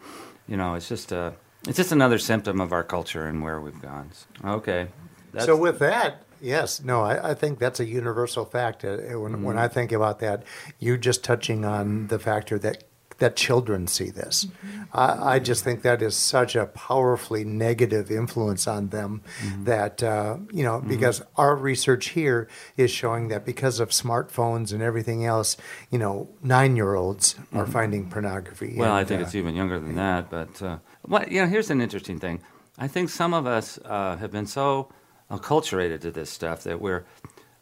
you 0.47 0.57
know 0.57 0.75
it's 0.75 0.89
just 0.89 1.11
a 1.11 1.33
it's 1.67 1.77
just 1.77 1.91
another 1.91 2.17
symptom 2.19 2.61
of 2.61 2.71
our 2.71 2.83
culture 2.83 3.25
and 3.27 3.41
where 3.41 3.59
we've 3.59 3.81
gone. 3.81 4.11
Okay, 4.43 4.87
that's, 5.31 5.45
so 5.45 5.55
with 5.55 5.79
that, 5.79 6.23
yes, 6.41 6.81
no, 6.83 7.01
I, 7.01 7.31
I 7.31 7.33
think 7.33 7.57
that's 7.59 7.79
a 7.79 7.85
universal 7.85 8.45
fact. 8.45 8.83
Uh, 8.85 8.97
when, 8.97 9.33
Mm-hmm. 9.33 9.43
when 9.43 9.57
I 9.57 9.67
think 9.67 9.91
about 9.91 10.19
that, 10.19 10.43
you 10.79 10.97
just 10.97 11.23
touching 11.23 11.65
on 11.65 12.07
the 12.07 12.19
factor 12.19 12.59
that 12.59 12.83
that 13.17 13.35
children 13.35 13.87
see 13.87 14.09
this. 14.09 14.45
Mm-hmm. 14.45 14.83
I, 14.93 15.35
I 15.35 15.39
just 15.39 15.63
think 15.63 15.81
that 15.83 16.01
is 16.01 16.15
such 16.15 16.55
a 16.55 16.65
powerfully 16.65 17.43
negative 17.45 18.11
influence 18.11 18.67
on 18.67 18.89
them 18.89 19.21
Mm-hmm. 19.41 19.63
that 19.65 20.03
uh, 20.03 20.37
you 20.51 20.63
know 20.63 20.81
because 20.81 21.21
our 21.37 21.55
research 21.55 22.09
here 22.09 22.47
is 22.77 22.91
showing 22.91 23.29
that 23.29 23.45
because 23.45 23.79
of 23.79 23.89
smartphones 23.89 24.73
and 24.73 24.81
everything 24.81 25.25
else, 25.25 25.57
you 25.91 25.97
know, 25.99 26.29
nine 26.41 26.75
year 26.75 26.95
olds 26.95 27.35
are 27.53 27.65
finding 27.65 28.09
pornography. 28.09 28.69
Mm-hmm. 28.71 28.79
Well, 28.79 28.93
I 28.93 29.03
think 29.03 29.21
uh, 29.21 29.23
it's 29.25 29.35
even 29.35 29.55
younger 29.55 29.79
than 29.79 29.95
that. 29.95 30.29
But 30.29 30.61
uh, 30.61 30.77
what 31.03 31.31
you 31.31 31.41
know, 31.41 31.47
here's 31.47 31.69
an 31.69 31.81
interesting 31.81 32.19
thing. 32.19 32.41
I 32.77 32.87
think 32.87 33.09
some 33.09 33.33
of 33.33 33.45
us 33.47 33.79
uh, 33.85 34.17
have 34.17 34.31
been 34.31 34.47
so 34.47 34.89
acculturated 35.31 36.01
to 36.01 36.11
this 36.11 36.29
stuff 36.29 36.63
that 36.63 36.79
we're, 36.81 37.05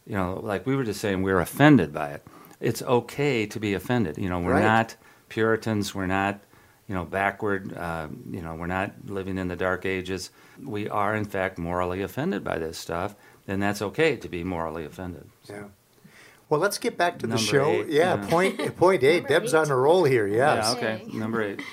you 0.05 0.15
know, 0.15 0.39
like 0.41 0.65
we 0.65 0.75
were 0.75 0.83
just 0.83 0.99
saying, 1.01 1.21
we're 1.21 1.39
offended 1.39 1.93
by 1.93 2.09
it. 2.11 2.25
It's 2.59 2.81
okay 2.81 3.45
to 3.45 3.59
be 3.59 3.73
offended. 3.73 4.17
You 4.17 4.29
know, 4.29 4.39
we're 4.39 4.53
Right. 4.53 4.63
not 4.63 4.95
Puritans. 5.33 5.95
We're 5.95 6.05
not, 6.05 6.41
you 6.87 6.93
know, 6.93 7.05
backward. 7.05 7.75
Uh, 7.75 8.07
you 8.29 8.41
know, 8.41 8.53
we're 8.53 8.67
not 8.67 8.91
living 9.07 9.39
in 9.39 9.47
the 9.47 9.55
dark 9.55 9.83
ages. 9.83 10.29
We 10.63 10.87
are, 10.87 11.15
in 11.15 11.25
fact, 11.25 11.57
morally 11.57 12.03
offended 12.03 12.43
by 12.43 12.59
this 12.59 12.77
stuff, 12.77 13.15
and 13.47 13.61
that's 13.61 13.81
okay 13.81 14.15
to 14.15 14.29
be 14.29 14.43
morally 14.43 14.85
offended. 14.85 15.27
Yeah. 15.49 15.63
Well, 16.49 16.59
let's 16.59 16.77
get 16.77 16.99
back 16.99 17.17
to 17.19 17.27
the 17.27 17.37
show. 17.37 17.65
eight, 17.65 17.87
yeah, 17.87 18.15
yeah. 18.15 18.29
point 18.29 18.75
point 18.77 19.03
eight. 19.03 19.27
Deb's 19.27 19.55
eight. 19.55 19.57
on 19.57 19.71
a 19.71 19.75
roll 19.75 20.03
here. 20.03 20.27
Yes. 20.27 20.65
Yeah. 20.65 20.71
Okay. 20.77 21.03
Okay. 21.07 21.17
Number 21.17 21.41
eight. 21.41 21.61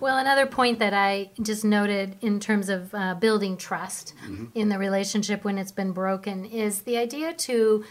Well, 0.00 0.16
another 0.16 0.46
point 0.46 0.78
that 0.78 0.94
I 0.94 1.30
just 1.42 1.62
noted 1.62 2.16
in 2.22 2.40
terms 2.40 2.70
of 2.70 2.94
uh, 2.94 3.16
building 3.16 3.58
trust 3.58 4.14
in 4.54 4.70
the 4.70 4.78
relationship 4.78 5.44
when 5.44 5.58
it's 5.58 5.72
been 5.72 5.92
broken 5.92 6.46
is 6.46 6.80
the 6.82 6.96
idea 6.96 7.34
to 7.34 7.84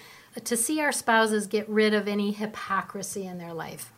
to 0.43 0.57
see 0.57 0.81
our 0.81 0.91
spouses 0.91 1.45
get 1.45 1.69
rid 1.69 1.93
of 1.93 2.07
any 2.07 2.31
hypocrisy 2.31 3.27
in 3.27 3.37
their 3.37 3.53
life. 3.53 3.93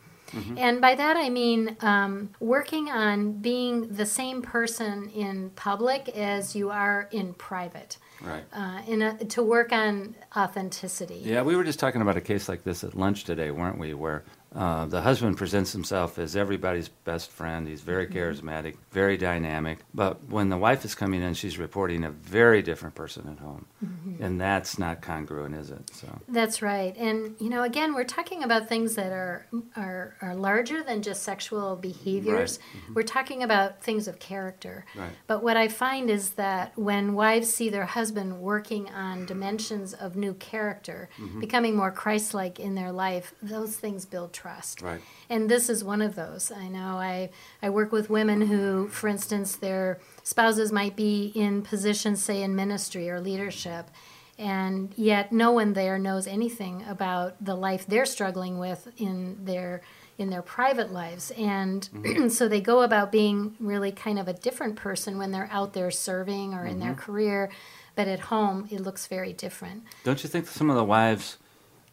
And 0.56 0.80
by 0.80 0.94
that 0.94 1.16
I 1.16 1.28
mean 1.28 1.76
um, 1.80 2.30
working 2.40 2.88
on 2.88 3.32
being 3.32 3.94
the 3.94 4.06
same 4.06 4.42
person 4.42 5.10
in 5.10 5.50
public 5.50 6.08
as 6.10 6.56
you 6.56 6.70
are 6.70 7.08
in 7.10 7.34
private. 7.34 7.98
Right. 8.20 8.44
Uh, 8.52 8.80
in 8.86 9.02
a, 9.02 9.24
to 9.24 9.42
work 9.42 9.72
on 9.72 10.14
authenticity. 10.36 11.22
Yeah, 11.24 11.42
we 11.42 11.56
were 11.56 11.64
just 11.64 11.80
talking 11.80 12.00
about 12.02 12.16
a 12.16 12.20
case 12.20 12.48
like 12.48 12.62
this 12.62 12.84
at 12.84 12.94
lunch 12.94 13.24
today, 13.24 13.50
weren't 13.50 13.78
we? 13.78 13.94
Where 13.94 14.22
uh, 14.54 14.84
the 14.86 15.00
husband 15.00 15.36
presents 15.38 15.72
himself 15.72 16.18
as 16.18 16.36
everybody's 16.36 16.88
best 16.88 17.30
friend. 17.30 17.66
He's 17.66 17.80
very 17.80 18.06
mm-hmm. 18.06 18.18
charismatic, 18.18 18.76
very 18.90 19.16
dynamic. 19.16 19.78
But 19.94 20.28
when 20.28 20.50
the 20.50 20.58
wife 20.58 20.84
is 20.84 20.94
coming 20.94 21.22
in, 21.22 21.32
she's 21.34 21.58
reporting 21.58 22.04
a 22.04 22.10
very 22.10 22.60
different 22.60 22.94
person 22.94 23.28
at 23.30 23.42
home. 23.42 23.66
Mm-hmm. 23.84 24.22
And 24.22 24.40
that's 24.40 24.78
not 24.78 25.00
congruent, 25.00 25.54
is 25.54 25.70
it? 25.70 25.90
So, 25.94 26.06
That's 26.28 26.60
right. 26.60 26.94
And 26.98 27.34
you 27.40 27.48
know, 27.48 27.62
again, 27.62 27.94
we're 27.94 28.04
talking 28.04 28.42
about 28.42 28.68
things 28.68 28.94
that 28.96 29.12
are 29.12 29.46
are, 29.74 30.16
are 30.20 30.34
larger 30.34 30.82
than 30.82 31.00
just 31.00 31.22
sexual 31.22 31.76
behaviors. 31.76 32.58
Mm-hmm. 32.58 32.94
We're 32.94 33.02
talking 33.04 33.42
about 33.42 33.82
things 33.82 34.06
of 34.06 34.18
character. 34.18 34.84
Right. 34.94 35.12
But 35.26 35.42
what 35.42 35.56
I 35.56 35.68
find 35.68 36.10
is 36.10 36.30
that 36.32 36.76
when 36.76 37.14
wives 37.14 37.52
see 37.52 37.70
their 37.70 37.86
husband 37.86 38.40
working 38.40 38.90
on 38.90 39.24
dimensions 39.24 39.94
of 39.94 40.14
new 40.14 40.34
character, 40.34 41.08
becoming 41.40 41.74
more 41.74 41.90
Christ-like 41.90 42.60
in 42.60 42.74
their 42.74 42.92
life, 42.92 43.34
those 43.42 43.76
things 43.76 44.04
build 44.04 44.32
trust. 44.32 44.41
Right. 44.82 45.00
And 45.28 45.48
this 45.48 45.68
is 45.68 45.84
one 45.84 46.02
of 46.02 46.14
those. 46.14 46.50
I 46.50 46.68
know 46.68 46.96
I, 46.96 47.30
I 47.62 47.70
work 47.70 47.92
with 47.92 48.10
women 48.10 48.42
who, 48.42 48.88
for 48.88 49.08
instance, 49.08 49.56
their 49.56 49.98
spouses 50.22 50.72
might 50.72 50.96
be 50.96 51.32
in 51.34 51.62
positions, 51.62 52.22
say, 52.22 52.42
in 52.42 52.54
ministry 52.54 53.08
or 53.08 53.20
leadership, 53.20 53.90
and 54.38 54.92
yet 54.96 55.32
no 55.32 55.52
one 55.52 55.72
there 55.74 55.98
knows 55.98 56.26
anything 56.26 56.84
about 56.88 57.42
the 57.44 57.54
life 57.54 57.86
they're 57.86 58.06
struggling 58.06 58.58
with 58.58 58.88
in 58.96 59.44
their 59.44 59.82
in 60.18 60.28
their 60.30 60.42
private 60.42 60.92
lives. 60.92 61.30
And 61.32 61.88
mm-hmm. 61.94 62.28
so 62.38 62.46
they 62.46 62.60
go 62.60 62.82
about 62.82 63.10
being 63.10 63.56
really 63.58 63.92
kind 63.92 64.18
of 64.18 64.28
a 64.28 64.32
different 64.34 64.76
person 64.76 65.18
when 65.18 65.32
they're 65.32 65.48
out 65.50 65.72
there 65.72 65.90
serving 65.90 66.54
or 66.54 66.66
in 66.66 66.80
their 66.80 66.92
mm-hmm. 66.92 67.00
career 67.00 67.50
but 67.94 68.08
at 68.08 68.20
home 68.20 68.68
it 68.70 68.80
looks 68.80 69.06
very 69.06 69.32
different. 69.32 69.84
Don't 70.04 70.22
you 70.22 70.28
think 70.28 70.46
some 70.46 70.70
of 70.70 70.76
the 70.76 70.84
wives 70.84 71.38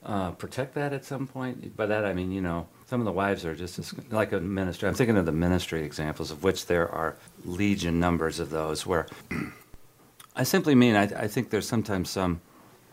uh, 0.04 0.32
protect 0.32 0.76
that 0.76 0.94
at 0.94 1.04
some 1.04 1.28
point? 1.28 1.76
By 1.76 1.86
that 1.86 2.06
I 2.06 2.14
mean, 2.14 2.32
you 2.32 2.42
know, 2.42 2.68
some 2.86 3.02
of 3.02 3.06
the 3.06 3.12
wives 3.12 3.46
are 3.46 3.56
just 3.56 3.80
as, 3.80 3.94
like 4.12 4.32
a 4.32 4.40
ministry. 4.40 4.88
I'm 4.88 4.96
thinking 4.96 5.18
of 5.18 5.26
the 5.26 5.32
ministry 5.32 5.84
examples, 5.84 6.32
of 6.32 6.44
which 6.44 6.66
there 6.68 6.90
are 6.90 7.18
legion 7.44 8.00
numbers 8.00 8.40
of 8.40 8.50
those, 8.50 8.86
where 8.86 9.08
I 10.36 10.44
simply 10.44 10.76
mean 10.76 10.96
I, 10.96 11.04
I 11.04 11.28
think 11.28 11.50
there's 11.50 11.68
sometimes 11.68 12.10
some 12.10 12.42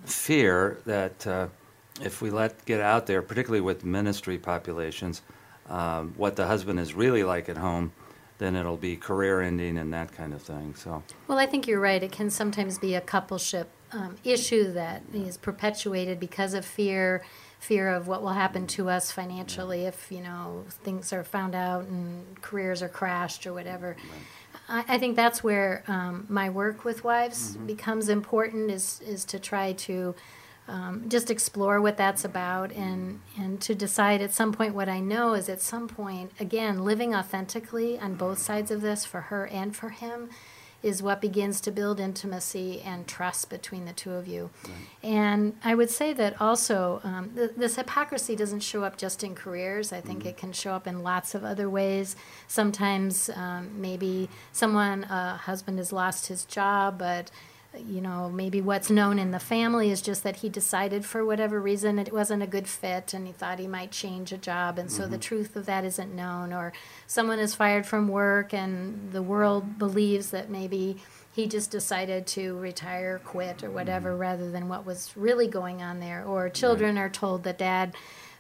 fear 0.05 0.79
that 0.85 1.27
uh, 1.27 1.49
if 2.03 2.21
we 2.21 2.31
let 2.31 2.65
get 2.65 2.81
out 2.81 3.07
there, 3.07 3.23
particularly 3.23 3.61
with 3.61 3.85
ministry 3.85 4.39
populations, 4.39 5.23
um, 5.69 6.15
what 6.17 6.37
the 6.37 6.47
husband 6.47 6.79
is 6.79 6.95
really 6.95 7.25
like 7.25 7.49
at 7.49 7.57
home, 7.57 7.93
then 8.39 8.55
it'll 8.55 8.77
be 8.77 8.97
career 8.97 9.41
ending 9.41 9.79
and 9.79 9.93
that 9.93 10.13
kind 10.13 10.35
of 10.35 10.43
thing. 10.43 10.75
So, 10.75 11.03
Well, 11.27 11.39
I 11.39 11.47
think 11.47 11.67
you're 11.67 11.81
right. 11.81 12.03
It 12.03 12.13
can 12.13 12.31
sometimes 12.31 12.79
be 12.79 12.95
a 12.95 13.01
coupleship 13.01 13.67
um, 13.93 14.17
issue 14.25 14.73
that 14.73 15.03
is 15.13 15.37
perpetuated 15.37 16.19
because 16.19 16.55
of 16.55 16.65
fear, 16.65 17.25
fear 17.59 17.89
of 17.89 18.09
what 18.09 18.23
will 18.23 18.31
happen 18.31 18.67
to 18.67 18.89
us 18.89 19.11
financially 19.11 19.85
if 19.85 20.11
you 20.11 20.21
know 20.21 20.65
things 20.69 21.13
are 21.13 21.25
found 21.25 21.55
out 21.55 21.85
and 21.85 22.41
careers 22.43 22.83
are 22.83 22.89
crashed 22.89 23.47
or 23.47 23.53
whatever. 23.53 23.97
I, 24.69 24.85
I 24.89 24.99
think 24.99 25.17
that's 25.17 25.43
where 25.45 25.85
um, 25.87 26.27
my 26.29 26.51
work 26.51 26.85
with 26.85 27.05
wives 27.05 27.57
becomes 27.57 28.09
important. 28.09 28.71
Is 28.71 29.01
is 29.07 29.25
to 29.27 29.39
try 29.39 29.73
to 29.73 30.15
um, 30.69 31.09
just 31.09 31.31
explore 31.31 31.81
what 31.81 31.97
that's 31.97 32.25
about 32.25 32.73
and 32.73 33.21
and 33.39 33.61
to 33.61 33.75
decide 33.75 34.21
at 34.21 34.33
some 34.33 34.53
point 34.53 34.75
what 34.75 34.89
I 34.89 35.01
know 35.01 35.35
is 35.35 35.49
at 35.49 35.61
some 35.61 35.87
point 35.87 36.33
again 36.41 36.85
living 36.85 37.15
authentically 37.15 37.99
on 37.99 38.15
both 38.15 38.39
sides 38.39 38.71
of 38.71 38.81
this 38.81 39.05
for 39.05 39.23
her 39.23 39.47
and 39.47 39.77
for 39.77 39.91
him 39.91 40.31
is 40.87 41.03
what 41.03 41.21
begins 41.21 41.61
to 41.61 41.73
build 41.73 41.99
intimacy 41.99 42.81
and 42.81 43.09
trust 43.09 43.51
between 43.51 43.87
the 43.87 43.93
two 43.93 44.13
of 44.13 44.29
you. 44.29 44.51
And 45.03 45.57
I 45.65 45.75
would 45.75 45.91
say 45.91 46.13
that 46.13 46.41
also 46.41 47.01
um, 47.03 47.33
th- 47.35 47.51
this 47.57 47.75
hypocrisy 47.75 48.37
doesn't 48.37 48.61
show 48.61 48.85
up 48.85 48.97
just 48.97 49.25
in 49.25 49.35
careers. 49.35 49.93
I 49.93 50.01
think 50.01 50.25
it 50.25 50.37
can 50.37 50.53
show 50.53 50.73
up 50.73 50.87
in 50.87 51.03
lots 51.03 51.35
of 51.35 51.43
other 51.43 51.69
ways. 51.69 52.15
Sometimes 52.47 53.29
um, 53.35 53.81
maybe 53.81 54.29
someone, 54.53 55.05
a 55.05 55.37
husband 55.37 55.79
has 55.79 55.93
lost 55.93 56.29
his 56.29 56.45
job, 56.45 56.99
but 56.99 57.33
you 57.85 58.01
know, 58.01 58.31
maybe 58.31 58.61
what's 58.61 58.91
known 58.91 59.19
in 59.19 59.31
the 59.31 59.39
family 59.39 59.91
is 59.91 60.01
just 60.01 60.23
that 60.23 60.37
he 60.37 60.49
decided 60.49 61.05
for 61.05 61.25
whatever 61.25 61.61
reason 61.61 61.99
it 61.99 62.13
wasn't 62.13 62.43
a 62.43 62.47
good 62.47 62.69
fit 62.69 63.13
and 63.13 63.27
he 63.27 63.33
thought 63.33 63.59
he 63.59 63.67
might 63.67 63.91
change 63.91 64.33
a 64.33 64.39
job. 64.39 64.79
And 64.79 64.91
so 64.91 65.07
the 65.07 65.19
truth 65.19 65.57
of 65.57 65.67
that 65.67 65.85
isn't 65.85 66.15
known. 66.15 66.53
Or 66.53 66.73
someone 67.07 67.39
is 67.39 67.55
fired 67.55 67.87
from 67.87 68.09
work 68.09 68.55
and 68.55 69.13
the 69.13 69.23
world 69.23 69.79
believes 69.79 70.31
that 70.31 70.51
maybe 70.51 70.99
he 71.37 71.47
just 71.47 71.71
decided 71.71 72.27
to 72.29 72.59
retire, 72.59 73.21
quit, 73.23 73.63
or 73.63 73.71
whatever, 73.71 74.17
rather 74.17 74.51
than 74.51 74.69
what 74.69 74.87
was 74.87 75.13
really 75.17 75.47
going 75.47 75.83
on 75.83 76.01
there. 76.01 76.25
Or 76.25 76.49
children 76.49 76.97
are 76.97 77.11
told 77.11 77.45
that 77.45 77.59
dad. 77.59 77.95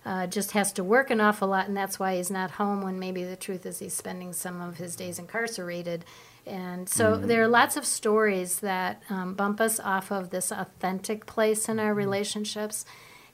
Uh, 0.06 0.24
just 0.24 0.52
has 0.52 0.72
to 0.72 0.84
work 0.84 1.10
an 1.10 1.20
awful 1.20 1.48
lot, 1.48 1.66
and 1.66 1.76
that's 1.76 1.98
why 1.98 2.14
he's 2.14 2.30
not 2.30 2.52
home. 2.52 2.80
When 2.80 3.00
maybe 3.00 3.24
the 3.24 3.34
truth 3.34 3.66
is 3.66 3.80
he's 3.80 3.92
spending 3.92 4.32
some 4.32 4.60
of 4.60 4.76
his 4.76 4.94
days 4.94 5.18
incarcerated, 5.18 6.04
and 6.46 6.88
so 6.88 7.16
there 7.16 7.42
are 7.42 7.48
lots 7.48 7.76
of 7.76 7.84
stories 7.84 8.60
that 8.60 9.02
um, 9.10 9.34
bump 9.34 9.60
us 9.60 9.80
off 9.80 10.12
of 10.12 10.30
this 10.30 10.52
authentic 10.52 11.26
place 11.26 11.68
in 11.68 11.80
our 11.80 11.92
relationships. 11.92 12.84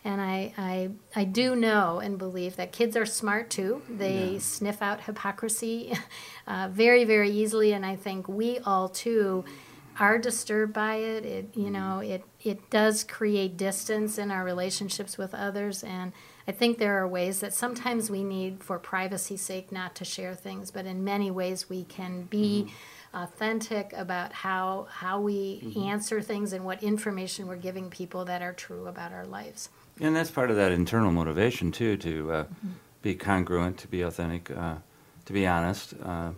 And 0.04 0.20
I, 0.20 0.54
I, 0.56 0.90
I 1.14 1.24
do 1.24 1.54
know 1.54 2.00
and 2.00 2.18
believe 2.18 2.56
that 2.56 2.72
kids 2.72 2.96
are 2.96 3.06
smart 3.06 3.50
too. 3.50 3.82
They 3.88 4.38
sniff 4.38 4.80
out 4.80 5.02
hypocrisy 5.02 5.92
uh, 6.46 6.70
very, 6.72 7.04
very 7.04 7.30
easily. 7.30 7.72
And 7.72 7.84
I 7.84 7.96
think 7.96 8.28
we 8.28 8.58
all 8.60 8.88
too 8.88 9.44
are 10.00 10.18
disturbed 10.18 10.72
by 10.72 10.96
it. 10.96 11.24
It, 11.26 11.50
you 11.54 11.70
know, 11.70 12.00
it, 12.00 12.24
it 12.42 12.70
does 12.70 13.04
create 13.04 13.58
distance 13.58 14.16
in 14.16 14.30
our 14.30 14.42
relationships 14.42 15.18
with 15.18 15.34
others. 15.34 15.84
And 15.84 16.12
I 16.46 16.52
think 16.52 16.78
there 16.78 16.98
are 16.98 17.06
ways 17.06 17.40
that 17.40 17.54
sometimes 17.54 18.10
we 18.10 18.24
need, 18.24 18.62
for 18.64 18.78
privacy's 18.78 19.42
sake, 19.42 19.70
not 19.70 19.94
to 19.96 20.04
share 20.04 20.34
things, 20.34 20.70
but 20.70 20.86
in 20.86 21.04
many 21.04 21.30
ways 21.30 21.68
we 21.68 21.84
can 21.84 22.22
be 22.22 22.68
authentic 23.14 23.92
about 23.92 24.32
how 24.32 24.86
how 24.90 25.20
we 25.20 25.74
answer 25.76 26.20
things 26.20 26.52
and 26.52 26.64
what 26.64 26.82
information 26.82 27.46
we're 27.46 27.56
giving 27.56 27.90
people 27.90 28.24
that 28.24 28.42
are 28.42 28.52
true 28.52 28.86
about 28.86 29.12
our 29.12 29.26
lives. 29.26 29.68
And 30.00 30.16
that's 30.16 30.30
part 30.30 30.50
of 30.50 30.56
that 30.56 30.72
internal 30.72 31.12
motivation 31.12 31.70
too, 31.70 31.96
to 31.98 32.32
uh, 32.32 32.44
be 33.02 33.14
congruent, 33.14 33.78
to 33.78 33.88
be 33.88 34.02
authentic, 34.02 34.50
uh, 34.50 34.76
to 35.26 35.32
be 35.32 35.46
honest. 35.46 35.94
Uh, 36.02 36.30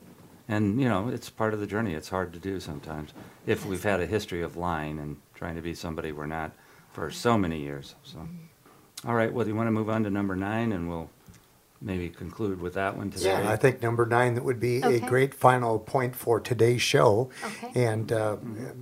and 0.48 0.80
you 0.80 0.88
know, 0.88 1.08
it's 1.08 1.30
part 1.30 1.54
of 1.54 1.60
the 1.60 1.66
journey. 1.66 1.94
It's 1.94 2.08
hard 2.08 2.32
to 2.32 2.38
do 2.38 2.60
sometimes 2.60 3.14
if 3.46 3.64
we've 3.64 3.82
had 3.82 4.00
a 4.00 4.06
history 4.06 4.42
of 4.42 4.56
lying 4.56 4.98
and 4.98 5.16
trying 5.34 5.54
to 5.56 5.62
be 5.62 5.74
somebody 5.74 6.12
we're 6.12 6.26
not 6.26 6.52
for 6.92 7.10
so 7.10 7.38
many 7.38 7.60
years. 7.60 7.94
So, 8.02 8.28
all 9.06 9.14
right. 9.14 9.32
Well, 9.32 9.44
do 9.44 9.50
you 9.50 9.56
want 9.56 9.66
to 9.66 9.72
move 9.72 9.88
on 9.90 10.04
to 10.04 10.10
number 10.10 10.34
nine, 10.36 10.72
and 10.72 10.88
we'll 10.88 11.10
maybe 11.80 12.08
conclude 12.08 12.60
with 12.60 12.74
that 12.74 12.96
one 12.96 13.10
today? 13.10 13.28
Yeah, 13.30 13.50
I 13.50 13.56
think 13.56 13.82
number 13.82 14.06
nine, 14.06 14.34
that 14.34 14.44
would 14.44 14.58
be 14.60 14.78
a 14.78 15.00
great 15.00 15.34
final 15.34 15.78
point 15.78 16.16
for 16.16 16.40
today's 16.40 16.80
show. 16.80 17.30
Okay. 17.44 17.84
And 17.84 18.10
uh, 18.10 18.36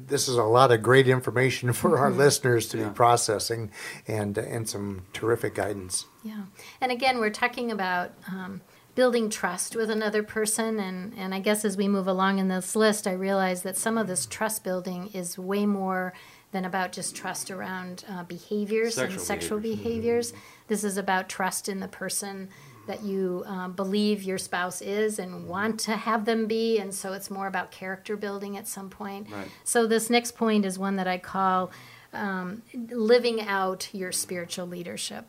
this 0.07 0.29
is 0.29 0.37
a 0.37 0.45
lot 0.45 0.71
of 0.71 0.83
great 0.83 1.09
information 1.09 1.73
for 1.73 1.99
our 1.99 2.11
listeners 2.25 2.69
to 2.69 2.79
Yeah. 2.79 2.89
be 2.89 2.95
processing 2.95 3.71
and, 4.07 4.39
and 4.39 4.69
some 4.69 5.03
terrific 5.13 5.55
guidance. 5.55 6.07
Yeah. 6.23 6.43
And 6.81 6.93
again, 6.93 7.19
we're 7.19 7.31
talking 7.31 7.73
about 7.73 8.13
um, 8.29 8.61
building 8.95 9.31
trust 9.31 9.75
with 9.75 9.91
another 9.91 10.23
person. 10.23 10.79
And, 10.79 11.13
and 11.17 11.35
I 11.35 11.41
guess 11.41 11.65
as 11.65 11.77
we 11.77 11.89
move 11.89 12.07
along 12.07 12.39
in 12.39 12.47
this 12.47 12.77
list, 12.77 13.09
I 13.09 13.13
realize 13.13 13.63
that 13.63 13.77
some 13.77 13.99
of 13.99 14.07
this 14.07 14.27
trust 14.27 14.63
building 14.63 15.11
is 15.13 15.37
way 15.37 15.67
more 15.67 16.13
than 16.53 16.65
about 16.65 16.93
just 16.93 17.17
trust 17.17 17.51
around 17.51 18.05
uh, 18.09 18.23
behaviors 18.25 18.97
and 18.99 19.09
Sexual 19.11 19.25
sexual 19.25 19.59
behaviors. 19.59 20.33
behaviors. 20.33 20.33
This 20.69 20.85
is 20.85 20.97
about 20.97 21.29
trust 21.29 21.69
in 21.69 21.81
the 21.81 21.89
person 21.89 22.49
that 22.87 23.03
you 23.03 23.45
um, 23.47 23.73
believe 23.73 24.23
your 24.23 24.39
spouse 24.39 24.81
is 24.83 25.19
and 25.19 25.47
want 25.47 25.79
to 25.81 25.93
have 25.97 26.25
them 26.25 26.47
be. 26.47 26.79
And 26.79 26.93
so 26.93 27.13
it's 27.13 27.31
more 27.31 27.47
about 27.47 27.71
character 27.71 28.17
building 28.17 28.57
at 28.57 28.67
some 28.67 28.91
point. 28.91 29.29
Right. 29.31 29.47
So 29.65 29.87
this 29.87 30.11
next 30.11 30.37
point 30.37 30.65
is 30.65 30.79
one 30.79 30.97
that 30.97 31.07
I 31.07 31.19
call 31.19 31.71
um, 32.13 32.63
living 32.91 33.41
out 33.41 33.89
your 33.93 34.13
spiritual 34.13 34.67
leadership. 34.67 35.27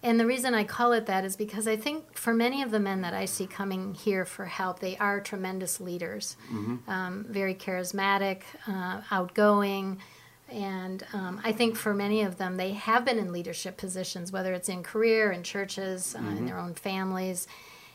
And 0.00 0.20
the 0.20 0.26
reason 0.26 0.54
I 0.54 0.62
call 0.62 0.92
it 0.92 1.06
that 1.06 1.24
is 1.24 1.34
because 1.34 1.66
I 1.66 1.74
think 1.76 2.16
for 2.16 2.32
many 2.32 2.62
of 2.62 2.70
the 2.70 2.78
men 2.78 3.00
that 3.00 3.12
I 3.12 3.24
see 3.24 3.48
coming 3.48 3.94
here 3.94 4.24
for 4.24 4.44
help, 4.44 4.78
they 4.78 4.96
are 4.98 5.20
tremendous 5.20 5.80
leaders, 5.80 6.36
um, 6.86 7.26
very 7.28 7.54
charismatic, 7.54 8.42
uh, 8.68 9.00
outgoing. 9.10 9.98
And 10.50 11.04
um, 11.12 11.40
I 11.44 11.52
think 11.52 11.76
for 11.76 11.92
many 11.92 12.22
of 12.22 12.38
them, 12.38 12.56
they 12.56 12.72
have 12.72 13.04
been 13.04 13.18
in 13.18 13.32
leadership 13.32 13.76
positions, 13.76 14.32
whether 14.32 14.52
it's 14.54 14.68
in 14.68 14.82
career, 14.82 15.30
in 15.30 15.42
churches, 15.42 16.14
uh, 16.14 16.20
in 16.20 16.46
their 16.46 16.58
own 16.58 16.74
families. 16.74 17.46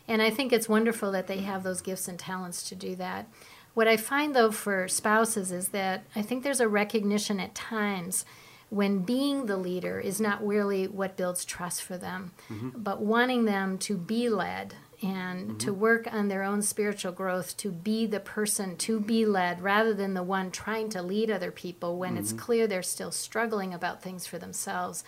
And 0.07 0.21
I 0.21 0.29
think 0.29 0.53
it's 0.53 0.69
wonderful 0.69 1.11
that 1.13 1.27
they 1.27 1.39
have 1.39 1.63
those 1.63 1.81
gifts 1.81 2.07
and 2.07 2.19
talents 2.19 2.67
to 2.69 2.75
do 2.75 2.95
that. 2.97 3.27
What 3.73 3.87
I 3.87 3.97
find, 3.97 4.35
though, 4.35 4.51
for 4.51 4.87
spouses 4.87 5.51
is 5.51 5.69
that 5.69 6.03
I 6.15 6.21
think 6.21 6.43
there's 6.43 6.59
a 6.59 6.67
recognition 6.67 7.39
at 7.39 7.55
times 7.55 8.23
when 8.69 8.99
being 8.99 9.45
the 9.45 9.57
leader 9.57 9.99
is 9.99 10.19
not 10.21 10.45
really 10.45 10.87
what 10.87 11.17
builds 11.17 11.45
trust 11.45 11.81
for 11.83 11.97
them, 11.97 12.31
but 12.75 13.01
wanting 13.01 13.45
them 13.45 13.77
to 13.79 13.97
be 13.97 14.29
led 14.29 14.75
and 15.03 15.59
to 15.59 15.73
work 15.73 16.07
on 16.11 16.29
their 16.29 16.43
own 16.43 16.61
spiritual 16.61 17.11
growth, 17.11 17.57
to 17.57 17.69
be 17.71 18.05
the 18.05 18.19
person 18.19 18.77
to 18.77 18.99
be 18.99 19.25
led 19.25 19.61
rather 19.61 19.93
than 19.93 20.13
the 20.13 20.23
one 20.23 20.49
trying 20.49 20.89
to 20.89 21.01
lead 21.01 21.29
other 21.29 21.51
people 21.51 21.97
when 21.97 22.17
it's 22.17 22.31
clear 22.31 22.67
they're 22.67 22.81
still 22.81 23.11
struggling 23.11 23.73
about 23.73 24.01
things 24.01 24.25
for 24.25 24.37
themselves, 24.37 25.03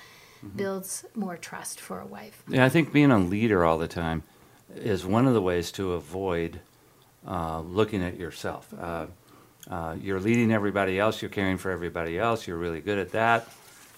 builds 0.55 1.05
more 1.15 1.37
trust 1.37 1.79
for 1.79 2.01
a 2.01 2.05
wife. 2.05 2.43
Yeah, 2.47 2.65
I 2.65 2.69
think 2.69 2.91
being 2.91 3.11
a 3.11 3.17
leader 3.17 3.63
all 3.63 3.77
the 3.77 3.87
time 3.87 4.23
is 4.75 5.05
one 5.05 5.27
of 5.27 5.33
the 5.33 5.41
ways 5.41 5.71
to 5.73 5.93
avoid 5.93 6.59
uh, 7.25 7.61
looking 7.61 8.03
at 8.03 8.17
yourself. 8.17 8.73
Uh, 8.77 9.07
uh, 9.69 9.95
you're 9.99 10.19
leading 10.19 10.51
everybody 10.51 10.99
else, 10.99 11.21
you're 11.21 11.29
caring 11.29 11.57
for 11.57 11.71
everybody 11.71 12.19
else, 12.19 12.45
you're 12.45 12.57
really 12.57 12.81
good 12.81 12.99
at 12.99 13.11
that, 13.13 13.47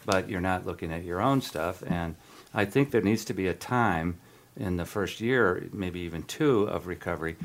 but 0.06 0.30
you're 0.30 0.42
not 0.42 0.66
looking 0.66 0.94
at 0.94 1.04
your 1.04 1.22
own 1.22 1.42
stuff. 1.42 1.84
And 1.86 2.16
I 2.54 2.66
think 2.66 2.92
there 2.92 3.02
needs 3.02 3.26
to 3.26 3.34
be 3.34 3.48
a 3.48 3.54
time 3.54 4.20
in 4.60 4.78
the 4.78 4.86
first 4.86 5.22
year, 5.22 5.68
maybe 5.72 6.00
even 6.02 6.24
two, 6.24 6.64
of 6.64 6.88
recovery 6.88 7.36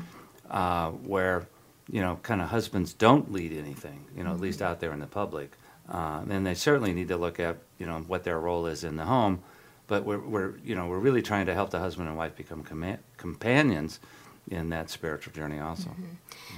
uh, 0.49 0.89
where, 0.89 1.47
you 1.89 2.01
know, 2.01 2.19
kind 2.23 2.41
of 2.41 2.49
husbands 2.49 2.93
don't 2.93 3.31
lead 3.31 3.53
anything, 3.53 4.05
you 4.15 4.23
know, 4.23 4.31
at 4.31 4.39
least 4.39 4.61
out 4.61 4.79
there 4.79 4.91
in 4.91 4.99
the 4.99 5.07
public. 5.07 5.51
Uh, 5.89 6.23
and 6.29 6.45
they 6.45 6.53
certainly 6.53 6.93
need 6.93 7.09
to 7.09 7.17
look 7.17 7.39
at, 7.39 7.57
you 7.77 7.85
know, 7.85 7.99
what 8.07 8.23
their 8.23 8.39
role 8.39 8.65
is 8.65 8.83
in 8.83 8.95
the 8.95 9.05
home. 9.05 9.41
But 9.87 10.05
we're, 10.05 10.19
we're 10.19 10.53
you 10.63 10.75
know 10.75 10.87
we're 10.87 10.99
really 10.99 11.21
trying 11.21 11.45
to 11.47 11.53
help 11.53 11.69
the 11.71 11.79
husband 11.79 12.07
and 12.07 12.17
wife 12.17 12.37
become 12.37 12.63
comma- 12.63 12.99
companions 13.17 13.99
in 14.49 14.69
that 14.69 14.89
spiritual 14.89 15.33
journey 15.33 15.59
also. 15.59 15.89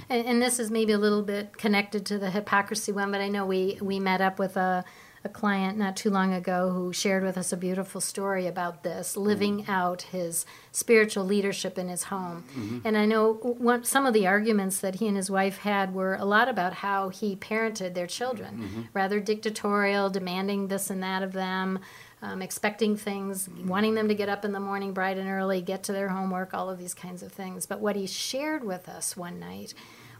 And, 0.08 0.26
and 0.26 0.42
this 0.42 0.58
is 0.58 0.70
maybe 0.70 0.92
a 0.92 0.98
little 0.98 1.22
bit 1.22 1.56
connected 1.56 2.06
to 2.06 2.18
the 2.18 2.30
hypocrisy 2.30 2.92
one, 2.92 3.10
but 3.10 3.20
I 3.20 3.28
know 3.28 3.46
we, 3.46 3.78
we 3.80 4.00
met 4.00 4.20
up 4.20 4.38
with 4.38 4.56
a, 4.56 4.84
a 5.26 5.28
client 5.28 5.76
not 5.76 5.96
too 5.96 6.08
long 6.08 6.32
ago 6.32 6.70
who 6.70 6.92
shared 6.92 7.22
with 7.22 7.36
us 7.36 7.52
a 7.52 7.56
beautiful 7.56 8.00
story 8.00 8.46
about 8.46 8.84
this, 8.84 9.16
living 9.16 9.62
mm-hmm. 9.62 9.70
out 9.70 10.02
his 10.02 10.46
spiritual 10.72 11.24
leadership 11.24 11.76
in 11.76 11.88
his 11.88 12.04
home. 12.04 12.44
Mm-hmm. 12.52 12.78
And 12.84 12.96
I 12.96 13.04
know 13.04 13.34
one, 13.34 13.84
some 13.84 14.06
of 14.06 14.14
the 14.14 14.26
arguments 14.26 14.78
that 14.80 14.94
he 14.94 15.08
and 15.08 15.16
his 15.16 15.30
wife 15.30 15.58
had 15.58 15.92
were 15.92 16.14
a 16.14 16.24
lot 16.24 16.48
about 16.48 16.74
how 16.74 17.10
he 17.10 17.36
parented 17.36 17.94
their 17.94 18.06
children, 18.06 18.54
mm-hmm. 18.54 18.82
rather 18.94 19.20
dictatorial, 19.20 20.08
demanding 20.08 20.68
this 20.68 20.88
and 20.88 21.02
that 21.02 21.22
of 21.22 21.32
them. 21.32 21.80
Um, 22.22 22.40
expecting 22.40 22.96
things, 22.96 23.46
wanting 23.66 23.94
them 23.94 24.08
to 24.08 24.14
get 24.14 24.30
up 24.30 24.42
in 24.42 24.52
the 24.52 24.58
morning 24.58 24.94
bright 24.94 25.18
and 25.18 25.28
early, 25.28 25.60
get 25.60 25.82
to 25.84 25.92
their 25.92 26.08
homework, 26.08 26.54
all 26.54 26.70
of 26.70 26.78
these 26.78 26.94
kinds 26.94 27.22
of 27.22 27.30
things. 27.30 27.66
But 27.66 27.78
what 27.78 27.94
he 27.94 28.06
shared 28.06 28.64
with 28.64 28.88
us 28.88 29.18
one 29.18 29.38
night 29.38 29.74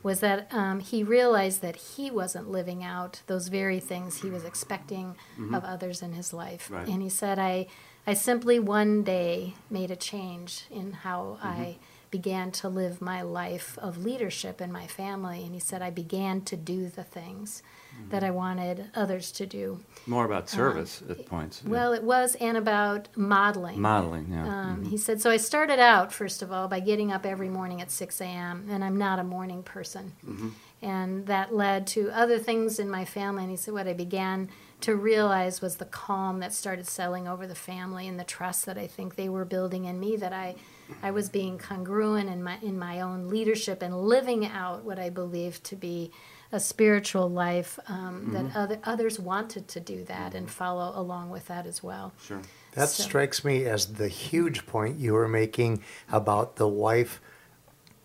was 0.07 0.21
that 0.21 0.47
um, 0.55 0.79
he 0.79 1.03
realized 1.03 1.63
that 1.63 1.75
he 1.75 2.13
wasn't 2.13 2.49
living 2.49 2.85
out 2.85 3.23
those 3.27 3.49
very 3.49 3.81
things 3.81 4.23
he 4.23 4.31
was 4.31 4.45
expecting 4.45 5.17
of 5.53 5.65
others 5.65 6.01
in 6.01 6.13
his 6.13 6.33
life. 6.33 6.71
Right. 6.71 6.87
And 6.87 7.03
he 7.03 7.09
said, 7.09 7.41
I, 7.41 7.67
I 8.07 8.15
simply 8.15 8.61
one 8.61 9.03
day 9.03 9.55
made 9.69 9.91
a 9.91 9.97
change 9.97 10.67
in 10.71 10.93
how 10.93 11.41
I 11.43 11.79
began 12.13 12.53
to 12.53 12.69
live 12.69 13.03
my 13.03 13.23
life 13.23 13.77
of 13.79 14.05
leadership 14.05 14.61
in 14.61 14.71
my 14.71 14.87
family. 14.87 15.43
And 15.43 15.53
he 15.53 15.59
said, 15.59 15.83
I 15.83 15.91
began 15.91 16.41
to 16.43 16.57
do 16.57 16.89
the 16.89 17.03
things 17.03 17.65
that 18.11 18.23
I 18.23 18.31
wanted 18.31 18.87
others 18.95 19.33
to 19.33 19.47
do. 19.47 19.81
more 20.07 20.25
about 20.25 20.49
service 20.49 21.03
at 21.09 21.27
points 21.27 21.63
yeah. 21.63 21.69
Uh, 21.69 21.73
Well, 21.73 21.93
it 21.93 22.03
was, 22.03 22.37
and 22.37 22.57
about 22.57 23.09
modeling. 23.17 23.81
modeling 23.81 24.27
yeah 24.31 24.47
Um, 24.47 24.85
He 24.85 24.97
said, 24.97 25.21
so 25.21 25.31
I 25.31 25.37
started 25.39 25.81
out, 25.81 26.13
first 26.13 26.43
of 26.43 26.53
all, 26.53 26.69
by 26.69 26.81
getting 26.81 27.11
up 27.13 27.27
every 27.27 27.49
morning 27.49 27.81
at 27.81 27.91
6 27.91 28.21
a.m., 28.21 28.67
and 28.71 28.85
I'm 28.85 28.97
not 28.97 29.19
a 29.19 29.25
morning 29.25 29.63
person. 29.63 30.13
And 30.83 31.27
that 31.27 31.55
led 31.55 31.87
to 31.89 32.11
other 32.11 32.39
things 32.39 32.79
in 32.79 32.91
my 32.91 33.05
family. 33.05 33.43
And 33.43 33.51
he 33.51 33.57
said, 33.57 33.75
what 33.75 33.89
I 33.89 33.95
began 33.95 34.49
to 34.83 34.95
realize 34.95 35.63
was 35.63 35.77
the 35.77 35.87
calm 35.87 36.39
that 36.41 36.53
started 36.53 36.87
settling 36.87 37.27
over 37.27 37.47
the 37.47 37.55
family 37.55 38.07
and 38.07 38.21
the 38.21 38.25
trust 38.25 38.67
that 38.67 38.77
I 38.77 38.87
think 38.87 39.17
they 39.17 39.29
were 39.29 39.45
building 39.47 39.87
in 39.87 39.99
me 39.99 40.17
that 40.17 40.33
I 40.35 40.55
I 41.03 41.11
was 41.11 41.29
being 41.31 41.57
congruent 41.59 42.29
in 42.29 42.43
my 42.45 42.59
in 42.63 42.79
my 42.79 43.01
own 43.01 43.29
leadership 43.29 43.83
and 43.83 43.97
living 43.97 44.45
out 44.47 44.85
what 44.85 44.99
I 44.99 45.09
believed 45.11 45.65
to 45.65 45.77
be 45.77 46.11
a 46.53 46.61
spiritual 46.61 47.29
life 47.29 47.79
um, 47.89 48.31
that 48.33 48.57
other, 48.57 48.79
others 48.85 49.19
wanted 49.19 49.67
to 49.69 49.81
do 49.81 50.05
that 50.05 50.35
and 50.35 50.51
follow 50.51 50.93
along 50.99 51.31
with 51.31 51.47
that 51.49 51.67
as 51.67 51.83
well. 51.83 52.13
Sure. 52.23 52.41
That 52.73 52.89
So- 52.89 53.03
strikes 53.03 53.45
me 53.45 53.65
as 53.65 53.95
the 53.95 54.09
huge 54.09 54.67
point 54.67 54.99
you 54.99 55.13
were 55.15 55.29
making 55.29 55.83
about 56.11 56.57
the 56.57 56.69
wife 56.69 57.21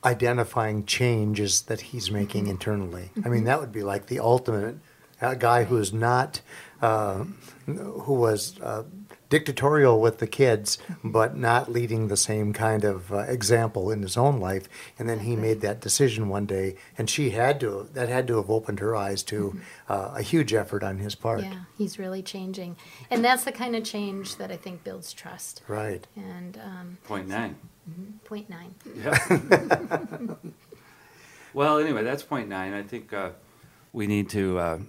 identifying 0.04 0.86
changes 0.86 1.62
that 1.63 1.82
he's 1.82 2.10
making 2.10 2.43
Mm-hmm. 2.43 2.51
internally. 2.51 3.12
I 3.23 3.30
mean, 3.30 3.43
that 3.43 3.60
would 3.60 3.71
be 3.71 3.84
like 3.84 4.08
the 4.08 4.19
ultimate 4.19 4.77
a 5.23 5.36
guy 5.36 5.65
who's 5.65 5.93
not, 5.93 6.41
uh, 6.82 7.25
who 7.67 8.13
was 8.15 8.60
uh, 8.60 8.82
dictatorial 9.32 10.00
with 10.00 10.20
the 10.20 10.28
kids, 10.28 10.78
Mm-hmm. 10.78 11.10
but 11.12 11.36
not 11.36 11.72
leading 11.72 12.08
the 12.08 12.17
same 12.17 12.54
kind 12.54 12.84
of 12.84 13.12
uh, 13.12 13.20
example 13.20 13.89
in 13.89 14.04
his 14.04 14.15
own 14.17 14.39
life. 14.39 14.67
And 15.00 15.10
then 15.10 15.20
he 15.22 15.36
made 15.36 15.62
that 15.62 15.82
decision 15.82 16.30
one 16.30 16.46
day, 16.46 16.76
and 16.98 17.10
she 17.10 17.32
had 17.32 17.60
to, 17.62 17.89
that 17.94 18.10
had 18.10 18.28
to 18.28 18.36
have 18.38 18.50
opened 18.52 18.80
her 18.80 18.96
eyes 18.96 19.24
to 19.24 19.60
uh, 19.89 20.13
a 20.15 20.22
huge 20.22 20.54
effort 20.54 20.84
on 20.84 21.00
his 21.00 21.15
part. 21.15 21.39
Mm-hmm. 21.41 21.52
Yeah, 21.54 21.60
he's 21.78 21.98
really 21.98 22.22
changing, 22.22 22.76
and 23.10 23.26
that's 23.26 23.44
the 23.44 23.52
kind 23.52 23.76
of 23.76 23.84
change 23.84 24.36
that 24.36 24.52
I 24.52 24.58
think 24.58 24.84
builds 24.84 25.12
trust. 25.13 25.62
Right. 25.67 26.06
And 26.15 26.58
um, 26.63 26.98
Point 27.06 27.28
nine. 27.28 27.56
point 28.26 28.50
nine. 28.50 28.76
Yeah. 28.96 29.17
well, 31.54 31.80
anyway, 31.80 32.04
that's 32.04 32.24
point 32.24 32.48
nine. 32.50 32.74
I 32.74 32.84
think 32.84 33.13
uh, 33.13 33.32
we 33.94 34.08
need 34.08 34.30
to 34.30 34.58
uh, 34.60 34.80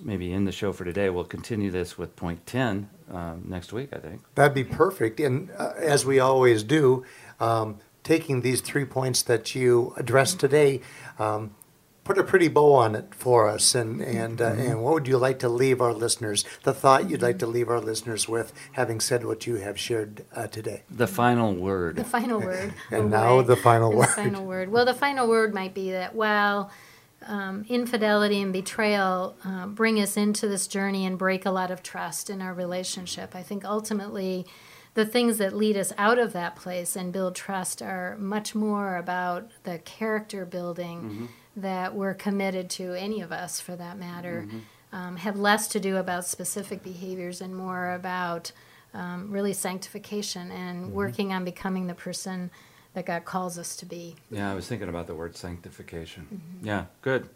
maybe 0.00 0.32
end 0.32 0.46
the 0.46 0.52
show 0.52 0.72
for 0.72 0.84
today. 0.84 1.10
We'll 1.10 1.24
continue 1.24 1.70
this 1.70 1.98
with 1.98 2.16
point 2.16 2.46
10 2.46 2.88
um, 3.12 3.44
next 3.46 3.72
week, 3.72 3.90
I 3.92 3.98
think. 3.98 4.22
That'd 4.34 4.54
be 4.54 4.64
perfect. 4.64 5.20
And 5.20 5.50
uh, 5.58 5.72
as 5.76 6.04
we 6.04 6.18
always 6.18 6.62
do, 6.62 7.04
um, 7.40 7.78
taking 8.02 8.40
these 8.40 8.60
three 8.60 8.84
points 8.84 9.22
that 9.22 9.54
you 9.54 9.94
addressed 9.96 10.40
today, 10.40 10.80
um, 11.18 11.54
put 12.04 12.18
a 12.18 12.24
pretty 12.24 12.48
bow 12.48 12.72
on 12.74 12.94
it 12.96 13.14
for 13.14 13.48
us. 13.48 13.74
And 13.74 14.00
and 14.00 14.40
uh, 14.40 14.46
and 14.46 14.82
what 14.82 14.94
would 14.94 15.06
you 15.08 15.18
like 15.18 15.38
to 15.40 15.48
leave 15.48 15.80
our 15.80 15.92
listeners? 15.92 16.44
The 16.64 16.72
thought 16.74 17.08
you'd 17.10 17.22
like 17.22 17.38
to 17.40 17.46
leave 17.46 17.68
our 17.68 17.80
listeners 17.80 18.28
with, 18.28 18.52
having 18.72 18.98
said 19.00 19.24
what 19.24 19.46
you 19.46 19.56
have 19.56 19.78
shared 19.78 20.24
uh, 20.34 20.46
today. 20.48 20.82
The 20.90 21.06
final 21.06 21.54
word. 21.54 21.96
The 21.96 22.04
final 22.04 22.40
word. 22.40 22.74
And 22.90 23.04
oh 23.04 23.08
now 23.08 23.36
boy. 23.36 23.42
the 23.42 23.56
final 23.56 23.90
And 23.90 23.98
word. 23.98 24.08
The 24.08 24.12
final 24.12 24.44
word. 24.44 24.68
Well, 24.70 24.84
the 24.84 24.94
final 24.94 25.28
word 25.28 25.54
might 25.54 25.74
be 25.74 25.92
that 25.92 26.14
while 26.14 26.70
um, 27.26 27.64
infidelity 27.68 28.40
and 28.40 28.52
betrayal 28.52 29.36
uh, 29.44 29.66
bring 29.66 30.00
us 30.00 30.16
into 30.16 30.48
this 30.48 30.66
journey 30.66 31.06
and 31.06 31.18
break 31.18 31.46
a 31.46 31.50
lot 31.50 31.70
of 31.70 31.82
trust 31.82 32.30
in 32.30 32.42
our 32.42 32.54
relationship, 32.54 33.34
I 33.34 33.42
think 33.42 33.64
ultimately 33.64 34.46
the 34.94 35.06
things 35.06 35.38
that 35.38 35.54
lead 35.54 35.76
us 35.76 35.92
out 35.96 36.18
of 36.18 36.32
that 36.34 36.54
place 36.56 36.96
and 36.96 37.12
build 37.12 37.34
trust 37.34 37.80
are 37.80 38.16
much 38.18 38.54
more 38.54 38.96
about 38.96 39.50
the 39.64 39.78
character 39.78 40.44
building 40.44 41.28
that 41.56 41.94
we're 41.94 42.14
committed 42.14 42.68
to, 42.70 42.92
any 42.94 43.20
of 43.20 43.32
us 43.32 43.60
for 43.60 43.74
that 43.76 43.98
matter. 43.98 44.46
Um, 44.92 45.16
have 45.16 45.38
less 45.38 45.68
to 45.68 45.80
do 45.80 45.96
about 45.96 46.26
specific 46.26 46.82
behaviors 46.82 47.40
and 47.40 47.56
more 47.56 47.92
about 47.94 48.52
um, 48.92 49.30
really 49.30 49.54
sanctification 49.54 50.50
and 50.50 50.92
working 50.92 51.32
on 51.32 51.44
becoming 51.44 51.86
the 51.86 51.94
person 51.94 52.50
that 52.94 53.06
God 53.06 53.24
calls 53.24 53.58
us 53.58 53.76
to 53.76 53.86
be. 53.86 54.16
Yeah, 54.30 54.50
I 54.50 54.54
was 54.54 54.66
thinking 54.66 54.88
about 54.88 55.06
the 55.06 55.14
word 55.14 55.36
sanctification. 55.36 56.26
Mm-hmm. 56.32 56.66
Yeah, 56.66 56.84
good. 57.00 57.28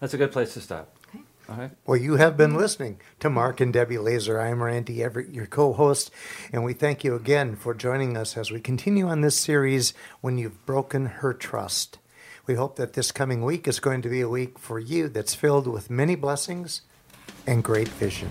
That's 0.00 0.14
a 0.14 0.18
good 0.18 0.32
place 0.32 0.54
to 0.54 0.60
stop. 0.60 0.96
Okay. 1.08 1.20
All 1.48 1.56
right. 1.56 1.70
Well, 1.86 1.96
you 1.96 2.16
have 2.16 2.36
been 2.36 2.54
listening 2.54 3.00
to 3.20 3.30
Mark 3.30 3.60
and 3.60 3.72
Debbie 3.72 3.98
Laaser. 3.98 4.40
I'm 4.40 4.62
Randy 4.62 5.02
Everett, 5.02 5.30
your 5.30 5.46
co 5.46 5.72
host, 5.72 6.10
and 6.52 6.64
we 6.64 6.72
thank 6.72 7.04
you 7.04 7.14
again 7.14 7.56
for 7.56 7.74
joining 7.74 8.16
us 8.16 8.36
as 8.36 8.50
we 8.50 8.60
continue 8.60 9.08
on 9.08 9.20
this 9.20 9.38
series, 9.38 9.94
When 10.20 10.38
You've 10.38 10.64
Broken 10.66 11.06
Her 11.06 11.34
Trust. 11.34 11.98
We 12.46 12.54
hope 12.54 12.76
that 12.76 12.94
this 12.94 13.12
coming 13.12 13.42
week 13.42 13.68
is 13.68 13.80
going 13.80 14.02
to 14.02 14.08
be 14.08 14.20
a 14.20 14.28
week 14.28 14.58
for 14.58 14.78
you 14.78 15.08
that's 15.08 15.34
filled 15.34 15.66
with 15.68 15.90
many 15.90 16.16
blessings 16.16 16.82
and 17.46 17.62
great 17.62 17.88
vision. 17.88 18.30